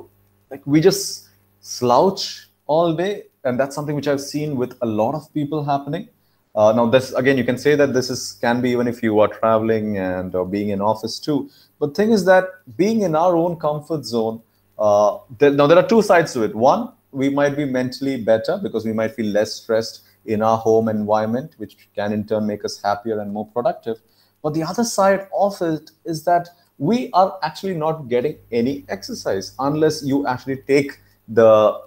like 0.52 0.62
we 0.66 0.82
just 0.82 1.30
slouch 1.62 2.48
all 2.68 2.94
day 2.94 3.24
and 3.44 3.60
that's 3.60 3.76
something 3.76 3.96
which 3.96 4.08
i've 4.08 4.22
seen 4.22 4.56
with 4.56 4.78
a 4.82 4.86
lot 4.86 5.16
of 5.16 5.34
people 5.34 5.64
happening. 5.64 6.10
Uh, 6.54 6.74
now 6.74 6.86
this 6.86 7.12
again 7.14 7.38
you 7.38 7.46
can 7.46 7.58
say 7.58 7.76
that 7.76 7.94
this 7.94 8.10
is 8.10 8.34
can 8.42 8.62
be 8.62 8.70
even 8.70 8.88
if 8.88 9.02
you 9.02 9.20
are 9.20 9.30
traveling 9.30 9.98
and 9.98 10.36
or 10.36 10.46
being 10.46 10.70
in 10.70 10.82
office 10.82 11.18
too. 11.18 11.50
But 11.80 11.96
thing 11.96 12.12
is 12.12 12.26
that 12.26 12.46
being 12.78 13.02
in 13.02 13.16
our 13.16 13.36
own 13.36 13.56
comfort 13.56 14.06
zone 14.06 14.42
uh, 14.78 15.20
there, 15.40 15.52
now 15.52 15.68
there 15.68 15.78
are 15.78 15.88
two 15.88 16.02
sides 16.02 16.34
to 16.34 16.44
it. 16.44 16.54
One 16.54 16.92
we 17.12 17.30
might 17.30 17.56
be 17.56 17.66
mentally 17.66 18.22
better 18.22 18.60
because 18.62 18.86
we 18.86 18.94
might 18.94 19.16
feel 19.16 19.28
less 19.28 19.54
stressed 19.54 20.04
in 20.26 20.42
our 20.42 20.58
home 20.58 20.88
environment, 20.88 21.54
which 21.58 21.90
can 21.96 22.14
in 22.14 22.26
turn 22.26 22.46
make 22.46 22.64
us 22.64 22.82
happier 22.82 23.20
and 23.20 23.32
more 23.32 23.48
productive. 23.48 23.98
But 24.42 24.54
the 24.54 24.64
other 24.64 24.84
side 24.84 25.28
of 25.38 25.62
it 25.62 25.92
is 26.06 26.24
that 26.26 26.50
we 26.78 27.12
are 27.14 27.38
actually 27.44 27.76
not 27.76 28.08
getting 28.08 28.38
any 28.52 28.86
exercise 28.90 29.54
unless 29.60 30.04
you 30.04 30.26
actually 30.26 30.58
take 30.58 31.00
the 31.28 31.80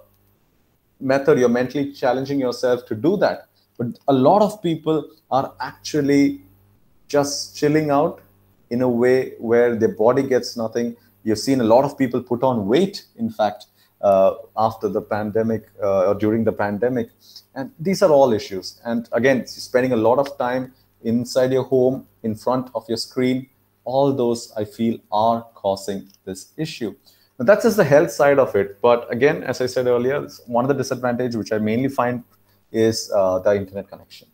method, 0.99 1.37
you're 1.37 1.49
mentally 1.49 1.91
challenging 1.91 2.39
yourself 2.39 2.85
to 2.85 2.95
do 2.95 3.17
that. 3.17 3.47
But 3.77 3.99
a 4.07 4.13
lot 4.13 4.41
of 4.41 4.61
people 4.61 5.09
are 5.31 5.53
actually 5.59 6.41
just 7.07 7.57
chilling 7.57 7.89
out 7.89 8.21
in 8.69 8.81
a 8.81 8.89
way 8.89 9.33
where 9.39 9.75
their 9.75 9.93
body 9.93 10.23
gets 10.23 10.55
nothing. 10.55 10.95
You've 11.23 11.39
seen 11.39 11.61
a 11.61 11.63
lot 11.63 11.83
of 11.83 11.97
people 11.97 12.21
put 12.21 12.43
on 12.43 12.67
weight, 12.67 13.05
in 13.17 13.29
fact, 13.29 13.67
after 14.57 14.87
the 14.89 15.01
pandemic 15.01 15.63
uh, 15.81 16.09
or 16.09 16.15
during 16.15 16.43
the 16.43 16.51
pandemic. 16.51 17.09
And 17.55 17.71
these 17.79 18.01
are 18.03 18.11
all 18.11 18.33
issues. 18.33 18.81
And 18.85 19.09
again, 19.11 19.47
spending 19.47 19.93
a 19.93 20.01
lot 20.07 20.19
of 20.19 20.37
time 20.37 20.73
inside 21.03 21.51
your 21.51 21.63
home, 21.63 22.07
in 22.23 22.35
front 22.35 22.69
of 22.75 22.83
your 22.89 22.97
screen, 22.97 23.47
all 23.83 24.11
those 24.11 24.51
I 24.57 24.65
feel 24.65 24.99
are 25.11 25.45
causing 25.53 26.09
this 26.25 26.53
issue. 26.57 26.95
Now, 27.37 27.45
that's 27.45 27.63
just 27.63 27.77
the 27.77 27.83
health 27.83 28.11
side 28.11 28.39
of 28.39 28.55
it. 28.55 28.81
But 28.81 29.11
again, 29.11 29.43
as 29.43 29.61
I 29.61 29.67
said 29.67 29.87
earlier, 29.87 30.27
one 30.47 30.63
of 30.65 30.69
the 30.69 30.75
disadvantages 30.75 31.37
which 31.37 31.51
I 31.51 31.59
mainly 31.59 31.89
find 31.89 32.23
is 32.71 33.11
uh, 33.13 33.39
the 33.39 33.55
internet 33.55 33.89
connection. 33.89 34.27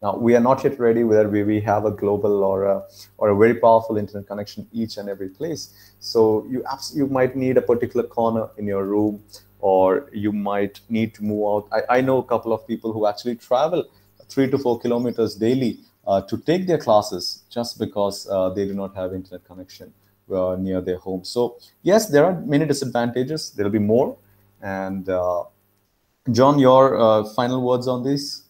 Now, 0.00 0.16
we 0.16 0.36
are 0.36 0.40
not 0.40 0.62
yet 0.62 0.78
ready 0.78 1.02
whether 1.02 1.28
we, 1.28 1.42
we 1.42 1.60
have 1.62 1.84
a 1.84 1.90
global 1.90 2.44
or 2.44 2.64
a, 2.64 2.84
or 3.16 3.30
a 3.30 3.36
very 3.36 3.54
powerful 3.54 3.96
internet 3.96 4.28
connection 4.28 4.68
each 4.72 4.96
and 4.96 5.08
every 5.08 5.28
place. 5.28 5.92
So 5.98 6.46
you, 6.48 6.64
you 6.94 7.08
might 7.08 7.34
need 7.34 7.56
a 7.56 7.62
particular 7.62 8.06
corner 8.06 8.48
in 8.58 8.66
your 8.66 8.84
room 8.84 9.22
or 9.58 10.08
you 10.12 10.30
might 10.30 10.80
need 10.88 11.14
to 11.14 11.24
move 11.24 11.46
out. 11.48 11.68
I, 11.72 11.98
I 11.98 12.00
know 12.00 12.18
a 12.18 12.22
couple 12.22 12.52
of 12.52 12.64
people 12.66 12.92
who 12.92 13.06
actually 13.06 13.34
travel 13.36 13.86
three 14.28 14.48
to 14.50 14.58
four 14.58 14.78
kilometers 14.78 15.34
daily 15.34 15.80
uh, 16.06 16.22
to 16.22 16.38
take 16.38 16.68
their 16.68 16.78
classes 16.78 17.42
just 17.50 17.76
because 17.78 18.28
uh, 18.30 18.50
they 18.50 18.66
do 18.66 18.74
not 18.74 18.94
have 18.94 19.12
internet 19.12 19.44
connection 19.44 19.92
uh, 20.32 20.54
near 20.56 20.80
their 20.80 20.98
home. 20.98 21.24
So 21.24 21.58
yes, 21.82 22.08
there 22.08 22.24
are 22.24 22.40
many 22.42 22.66
disadvantages. 22.66 23.50
There 23.50 23.64
will 23.64 23.72
be 23.72 23.80
more. 23.80 24.16
And 24.62 25.08
uh, 25.08 25.44
John, 26.30 26.58
your 26.58 27.00
uh, 27.00 27.24
final 27.34 27.62
words 27.66 27.88
on 27.88 28.04
this? 28.04 28.44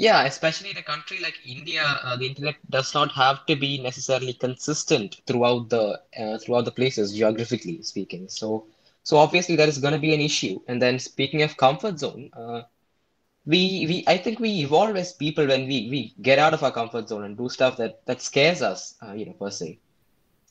Yeah, 0.00 0.24
especially 0.24 0.70
in 0.70 0.78
a 0.78 0.82
country 0.82 1.18
like 1.20 1.38
India, 1.44 1.82
uh, 2.02 2.16
the 2.16 2.26
internet 2.26 2.56
does 2.70 2.94
not 2.94 3.12
have 3.12 3.44
to 3.46 3.54
be 3.54 3.82
necessarily 3.82 4.32
consistent 4.32 5.20
throughout 5.26 5.68
the 5.68 6.00
uh, 6.18 6.38
throughout 6.38 6.64
the 6.64 6.72
places, 6.72 7.12
geographically 7.14 7.82
speaking. 7.82 8.28
So, 8.30 8.66
so 9.02 9.18
obviously 9.18 9.56
there 9.56 9.68
is 9.68 9.78
going 9.78 9.92
to 9.92 10.00
be 10.00 10.14
an 10.14 10.20
issue. 10.22 10.60
And 10.68 10.80
then 10.80 10.98
speaking 10.98 11.42
of 11.42 11.56
comfort 11.58 11.98
zone, 11.98 12.30
uh, 12.32 12.62
we 13.44 13.86
we 13.90 14.04
I 14.06 14.16
think 14.16 14.40
we 14.40 14.50
evolve 14.62 14.96
as 14.96 15.12
people 15.12 15.46
when 15.46 15.66
we 15.68 15.88
we 15.90 16.14
get 16.22 16.38
out 16.38 16.54
of 16.54 16.62
our 16.64 16.72
comfort 16.72 17.08
zone 17.08 17.24
and 17.24 17.36
do 17.36 17.50
stuff 17.50 17.76
that 17.76 18.06
that 18.06 18.22
scares 18.22 18.62
us, 18.62 18.94
uh, 19.02 19.12
you 19.12 19.26
know, 19.26 19.34
per 19.34 19.50
se. 19.50 19.80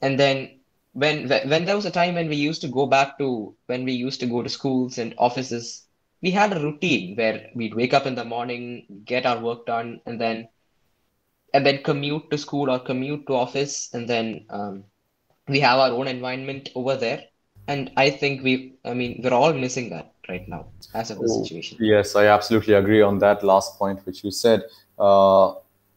And 0.01 0.19
then 0.19 0.59
when 0.93 1.27
when 1.29 1.65
there 1.65 1.75
was 1.75 1.85
a 1.87 1.91
time 1.99 2.15
when 2.15 2.29
we 2.29 2.35
used 2.35 2.61
to 2.61 2.69
go 2.69 2.85
back 2.85 3.17
to 3.19 3.55
when 3.67 3.85
we 3.85 3.93
used 3.93 4.19
to 4.21 4.27
go 4.27 4.43
to 4.43 4.49
schools 4.49 4.99
and 4.99 5.15
offices 5.17 5.88
we 6.21 6.31
had 6.31 6.55
a 6.55 6.59
routine 6.59 7.15
where 7.15 7.49
we'd 7.55 7.75
wake 7.75 7.93
up 7.93 8.05
in 8.05 8.15
the 8.15 8.25
morning, 8.25 8.85
get 9.05 9.25
our 9.25 9.39
work 9.39 9.65
done, 9.65 10.01
and 10.05 10.19
then 10.19 10.47
and 11.53 11.65
then 11.65 11.81
commute 11.83 12.29
to 12.29 12.37
school 12.37 12.69
or 12.69 12.79
commute 12.79 13.25
to 13.27 13.33
office, 13.33 13.89
and 13.93 14.07
then 14.07 14.45
um, 14.49 14.83
we 15.47 15.59
have 15.59 15.79
our 15.79 15.91
own 15.91 16.07
environment 16.07 16.69
over 16.75 16.95
there. 16.95 17.23
And 17.67 17.91
I 17.97 18.09
think 18.09 18.43
we, 18.43 18.75
I 18.85 18.93
mean, 18.93 19.21
we're 19.23 19.33
all 19.33 19.53
missing 19.53 19.89
that 19.91 20.13
right 20.27 20.47
now 20.47 20.67
as 20.93 21.11
of 21.11 21.17
the 21.19 21.27
oh, 21.29 21.43
situation. 21.43 21.77
Yes, 21.81 22.15
I 22.15 22.25
absolutely 22.25 22.73
agree 22.73 23.01
on 23.01 23.19
that 23.19 23.43
last 23.43 23.77
point 23.77 24.05
which 24.05 24.23
you 24.23 24.31
said. 24.31 24.63
Uh, 24.97 25.53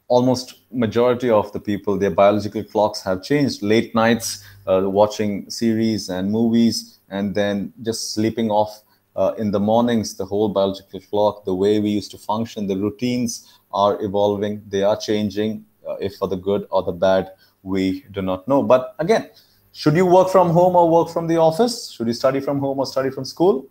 almost 0.08 0.60
majority 0.70 1.30
of 1.30 1.52
the 1.52 1.60
people, 1.60 1.98
their 1.98 2.10
biological 2.10 2.62
clocks 2.64 3.02
have 3.02 3.22
changed. 3.22 3.62
Late 3.62 3.94
nights, 3.94 4.44
uh, 4.66 4.82
watching 4.84 5.48
series 5.50 6.08
and 6.08 6.30
movies, 6.30 6.98
and 7.10 7.34
then 7.34 7.72
just 7.82 8.14
sleeping 8.14 8.50
off 8.50 8.82
uh, 9.16 9.34
in 9.38 9.50
the 9.50 9.60
mornings, 9.60 10.14
the 10.14 10.24
whole 10.24 10.48
biological 10.48 11.00
clock, 11.00 11.44
the 11.44 11.54
way 11.54 11.80
we 11.80 11.90
used 11.90 12.10
to 12.12 12.18
function, 12.18 12.66
the 12.66 12.76
routines 12.76 13.52
are 13.72 14.02
evolving, 14.02 14.62
they 14.68 14.82
are 14.82 14.96
changing, 14.96 15.64
uh, 15.88 15.94
if 15.94 16.16
for 16.16 16.28
the 16.28 16.36
good 16.36 16.66
or 16.70 16.82
the 16.82 16.92
bad, 16.92 17.30
we 17.62 18.04
do 18.12 18.22
not 18.22 18.46
know. 18.48 18.62
But 18.62 18.94
again, 18.98 19.30
should 19.72 19.96
you 19.96 20.06
work 20.06 20.28
from 20.28 20.50
home 20.50 20.76
or 20.76 20.88
work 20.90 21.08
from 21.08 21.26
the 21.26 21.36
office? 21.36 21.90
Should 21.90 22.06
you 22.06 22.12
study 22.12 22.40
from 22.40 22.58
home 22.58 22.78
or 22.78 22.86
study 22.86 23.10
from 23.10 23.24
school? 23.24 23.66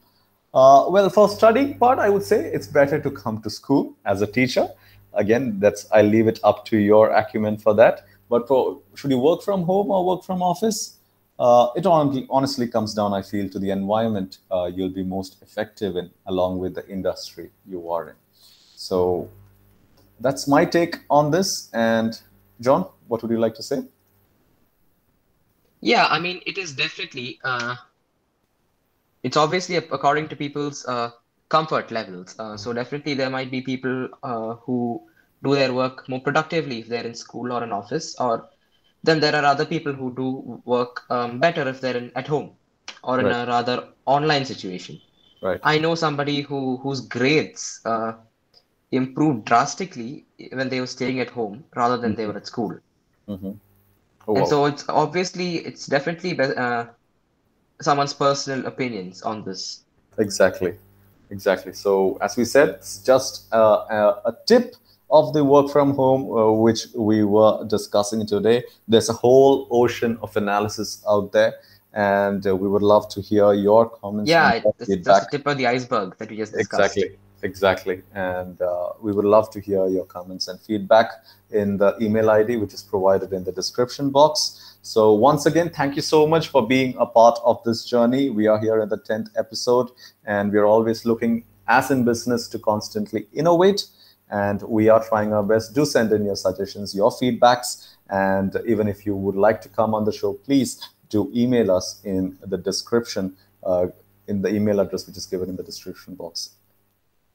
Uh, 0.53 0.85
well, 0.89 1.09
for 1.09 1.29
studying 1.29 1.77
part, 1.77 1.99
I 1.99 2.09
would 2.09 2.23
say 2.23 2.45
it's 2.45 2.67
better 2.67 2.99
to 2.99 3.11
come 3.11 3.41
to 3.43 3.49
school 3.49 3.95
as 4.05 4.21
a 4.21 4.27
teacher. 4.27 4.67
Again, 5.13 5.59
that's 5.59 5.85
I 5.91 6.01
leave 6.01 6.27
it 6.27 6.39
up 6.43 6.65
to 6.65 6.77
your 6.77 7.09
acumen 7.09 7.57
for 7.57 7.73
that. 7.75 8.05
But 8.29 8.47
for 8.47 8.81
should 8.95 9.11
you 9.11 9.19
work 9.19 9.41
from 9.43 9.63
home 9.63 9.91
or 9.91 10.05
work 10.05 10.23
from 10.23 10.41
office? 10.41 10.97
Uh, 11.41 11.71
it 11.75 11.87
honestly 11.87 12.67
comes 12.67 12.93
down, 12.93 13.13
I 13.13 13.23
feel, 13.23 13.49
to 13.49 13.57
the 13.57 13.71
environment 13.71 14.37
uh, 14.51 14.65
you'll 14.65 14.89
be 14.89 15.03
most 15.03 15.41
effective 15.41 15.95
in, 15.95 16.11
along 16.27 16.59
with 16.59 16.75
the 16.75 16.87
industry 16.87 17.49
you 17.67 17.89
are 17.89 18.09
in. 18.09 18.15
So 18.75 19.27
that's 20.19 20.47
my 20.47 20.65
take 20.65 20.97
on 21.09 21.31
this. 21.31 21.71
And 21.73 22.21
John, 22.59 22.85
what 23.07 23.23
would 23.23 23.31
you 23.31 23.39
like 23.39 23.55
to 23.55 23.63
say? 23.63 23.81
Yeah, 25.79 26.05
I 26.05 26.19
mean, 26.19 26.43
it 26.45 26.59
is 26.59 26.73
definitely, 26.73 27.39
uh, 27.43 27.75
it's 29.23 29.35
obviously 29.35 29.77
according 29.77 30.27
to 30.27 30.35
people's 30.35 30.85
uh, 30.85 31.09
comfort 31.49 31.89
levels. 31.89 32.35
Uh, 32.37 32.55
so 32.55 32.71
definitely 32.71 33.15
there 33.15 33.31
might 33.31 33.49
be 33.49 33.61
people 33.61 34.09
uh, 34.21 34.53
who 34.57 35.01
do 35.43 35.55
their 35.55 35.73
work 35.73 36.07
more 36.07 36.21
productively 36.21 36.81
if 36.81 36.87
they're 36.87 37.07
in 37.07 37.15
school 37.15 37.51
or 37.51 37.63
an 37.63 37.71
office, 37.71 38.15
or 38.19 38.47
then 39.03 39.19
there 39.19 39.35
are 39.35 39.45
other 39.45 39.65
people 39.65 39.93
who 39.93 40.13
do 40.15 40.61
work 40.65 41.03
um, 41.09 41.39
better 41.39 41.67
if 41.67 41.81
they're 41.81 41.97
in, 41.97 42.11
at 42.15 42.27
home 42.27 42.51
or 43.03 43.19
in 43.19 43.25
right. 43.25 43.43
a 43.43 43.47
rather 43.47 43.87
online 44.05 44.45
situation. 44.45 44.99
Right. 45.41 45.59
I 45.63 45.79
know 45.79 45.95
somebody 45.95 46.41
who 46.41 46.77
whose 46.77 47.01
grades 47.01 47.81
uh, 47.85 48.13
improved 48.91 49.45
drastically 49.45 50.25
when 50.51 50.69
they 50.69 50.79
were 50.79 50.87
staying 50.87 51.19
at 51.19 51.29
home 51.29 51.63
rather 51.75 51.97
than 51.97 52.11
mm-hmm. 52.11 52.21
they 52.21 52.27
were 52.27 52.37
at 52.37 52.45
school. 52.45 52.77
Mm-hmm. 53.27 53.51
Oh, 54.27 54.35
and 54.35 54.43
wow. 54.43 54.49
so 54.49 54.65
it's 54.65 54.85
obviously 54.87 55.57
it's 55.57 55.87
definitely 55.87 56.39
uh, 56.39 56.85
someone's 57.81 58.13
personal 58.13 58.67
opinions 58.67 59.23
on 59.23 59.43
this. 59.43 59.83
Exactly, 60.19 60.75
exactly. 61.31 61.73
So 61.73 62.19
as 62.21 62.37
we 62.37 62.45
said, 62.45 62.69
it's 62.69 62.99
just 62.99 63.47
a, 63.51 63.57
a, 63.57 64.21
a 64.25 64.37
tip 64.45 64.75
of 65.11 65.33
the 65.33 65.43
work 65.43 65.69
from 65.69 65.93
home, 65.93 66.31
uh, 66.31 66.51
which 66.51 66.87
we 66.95 67.23
were 67.23 67.65
discussing 67.67 68.25
today. 68.25 68.63
There's 68.87 69.09
a 69.09 69.13
whole 69.13 69.67
ocean 69.69 70.17
of 70.21 70.35
analysis 70.37 71.03
out 71.07 71.31
there, 71.31 71.55
and 71.93 72.45
uh, 72.47 72.55
we 72.55 72.67
would 72.67 72.81
love 72.81 73.09
to 73.09 73.21
hear 73.21 73.53
your 73.53 73.89
comments. 73.89 74.29
Yeah, 74.29 74.59
that's 74.59 74.87
the 74.87 75.27
tip 75.29 75.45
of 75.45 75.57
the 75.57 75.67
iceberg 75.67 76.17
that 76.17 76.29
we 76.29 76.37
just 76.37 76.53
discussed. 76.53 76.97
Exactly, 76.97 77.17
exactly. 77.43 78.01
And 78.13 78.61
uh, 78.61 78.89
we 79.01 79.11
would 79.11 79.25
love 79.25 79.49
to 79.51 79.59
hear 79.59 79.87
your 79.87 80.05
comments 80.05 80.47
and 80.47 80.59
feedback 80.61 81.11
in 81.51 81.77
the 81.77 81.97
email 82.01 82.29
ID, 82.29 82.57
which 82.57 82.73
is 82.73 82.81
provided 82.81 83.33
in 83.33 83.43
the 83.43 83.51
description 83.51 84.09
box. 84.09 84.77
So 84.81 85.13
once 85.13 85.45
again, 85.45 85.69
thank 85.69 85.95
you 85.95 86.01
so 86.01 86.25
much 86.25 86.47
for 86.47 86.65
being 86.65 86.95
a 86.97 87.05
part 87.05 87.37
of 87.43 87.61
this 87.65 87.83
journey. 87.85 88.29
We 88.29 88.47
are 88.47 88.59
here 88.59 88.81
in 88.81 88.89
the 88.89 88.97
10th 88.97 89.27
episode, 89.35 89.89
and 90.25 90.51
we're 90.51 90.65
always 90.65 91.05
looking, 91.05 91.43
as 91.67 91.91
in 91.91 92.05
business, 92.05 92.47
to 92.47 92.59
constantly 92.59 93.27
innovate 93.33 93.85
and 94.31 94.61
we 94.63 94.89
are 94.89 95.03
trying 95.03 95.33
our 95.33 95.43
best. 95.43 95.75
Do 95.75 95.85
send 95.85 96.11
in 96.13 96.25
your 96.25 96.35
suggestions, 96.35 96.95
your 96.95 97.11
feedbacks, 97.11 97.95
and 98.09 98.55
even 98.65 98.87
if 98.87 99.05
you 99.05 99.15
would 99.15 99.35
like 99.35 99.61
to 99.61 99.69
come 99.69 99.93
on 99.93 100.05
the 100.05 100.11
show, 100.11 100.33
please 100.33 100.81
do 101.09 101.29
email 101.35 101.69
us 101.71 102.01
in 102.03 102.37
the 102.45 102.57
description, 102.57 103.35
uh, 103.63 103.87
in 104.27 104.41
the 104.41 104.49
email 104.49 104.79
address 104.79 105.05
which 105.05 105.17
is 105.17 105.25
given 105.25 105.49
in 105.49 105.55
the 105.57 105.63
description 105.63 106.15
box. 106.15 106.51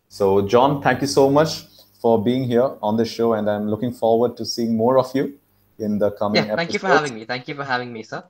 So, 0.08 0.46
John, 0.46 0.82
thank 0.82 1.02
you 1.02 1.06
so 1.06 1.30
much 1.30 1.64
for 2.00 2.22
being 2.22 2.44
here 2.44 2.70
on 2.82 2.96
the 2.96 3.04
show, 3.04 3.34
and 3.34 3.48
I'm 3.50 3.68
looking 3.68 3.92
forward 3.92 4.36
to 4.38 4.46
seeing 4.46 4.76
more 4.76 4.98
of 4.98 5.14
you 5.14 5.38
in 5.78 5.98
the 5.98 6.10
coming. 6.12 6.46
Yeah, 6.46 6.56
thank 6.56 6.70
episodes. 6.70 6.74
you 6.74 6.78
for 6.78 6.88
having 6.88 7.14
me. 7.14 7.24
Thank 7.24 7.48
you 7.48 7.54
for 7.54 7.64
having 7.64 7.92
me, 7.92 8.02
sir. 8.02 8.24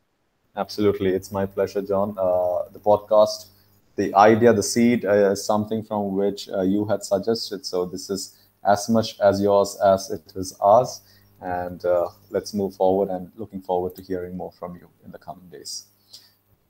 Absolutely, 0.56 1.10
it's 1.10 1.30
my 1.30 1.46
pleasure, 1.46 1.82
John. 1.82 2.16
Uh, 2.18 2.68
the 2.72 2.80
podcast, 2.80 3.46
the 3.94 4.14
idea, 4.14 4.52
the 4.52 4.62
seed 4.62 5.04
uh, 5.04 5.32
is 5.32 5.44
something 5.44 5.82
from 5.84 6.16
which 6.16 6.48
uh, 6.48 6.62
you 6.62 6.84
had 6.86 7.04
suggested. 7.04 7.64
So 7.66 7.84
this 7.84 8.10
is 8.10 8.38
as 8.66 8.88
much 8.88 9.18
as 9.20 9.40
yours 9.40 9.78
as 9.84 10.10
it 10.10 10.32
is 10.34 10.56
ours. 10.60 11.02
And 11.40 11.84
uh, 11.84 12.08
let's 12.30 12.54
move 12.54 12.74
forward 12.74 13.10
and 13.10 13.30
looking 13.36 13.60
forward 13.60 13.94
to 13.96 14.02
hearing 14.02 14.36
more 14.36 14.52
from 14.52 14.74
you 14.76 14.88
in 15.04 15.12
the 15.12 15.18
coming 15.18 15.48
days. 15.48 15.86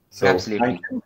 So, 0.09 0.27
Absolutely. 0.27 0.67
Thank 0.67 0.81
you. 0.91 1.03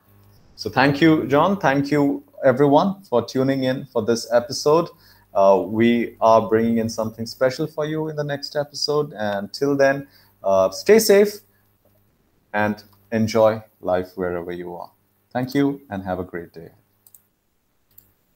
So 0.55 0.69
thank 0.69 1.01
you, 1.01 1.25
John. 1.27 1.59
Thank 1.59 1.89
you, 1.89 2.23
everyone, 2.45 3.03
for 3.03 3.25
tuning 3.25 3.63
in 3.63 3.85
for 3.85 4.03
this 4.03 4.31
episode. 4.31 4.89
Uh, 5.33 5.63
we 5.65 6.17
are 6.21 6.47
bringing 6.47 6.77
in 6.77 6.89
something 6.89 7.25
special 7.25 7.65
for 7.65 7.85
you 7.85 8.09
in 8.09 8.15
the 8.15 8.23
next 8.23 8.55
episode. 8.55 9.13
And 9.13 9.51
till 9.53 9.75
then, 9.75 10.07
uh, 10.43 10.69
stay 10.71 10.99
safe 10.99 11.39
and 12.53 12.83
enjoy 13.11 13.63
life 13.79 14.11
wherever 14.15 14.51
you 14.51 14.75
are. 14.75 14.91
Thank 15.31 15.55
you 15.55 15.81
and 15.89 16.03
have 16.03 16.19
a 16.19 16.23
great 16.23 16.53
day. 16.53 16.69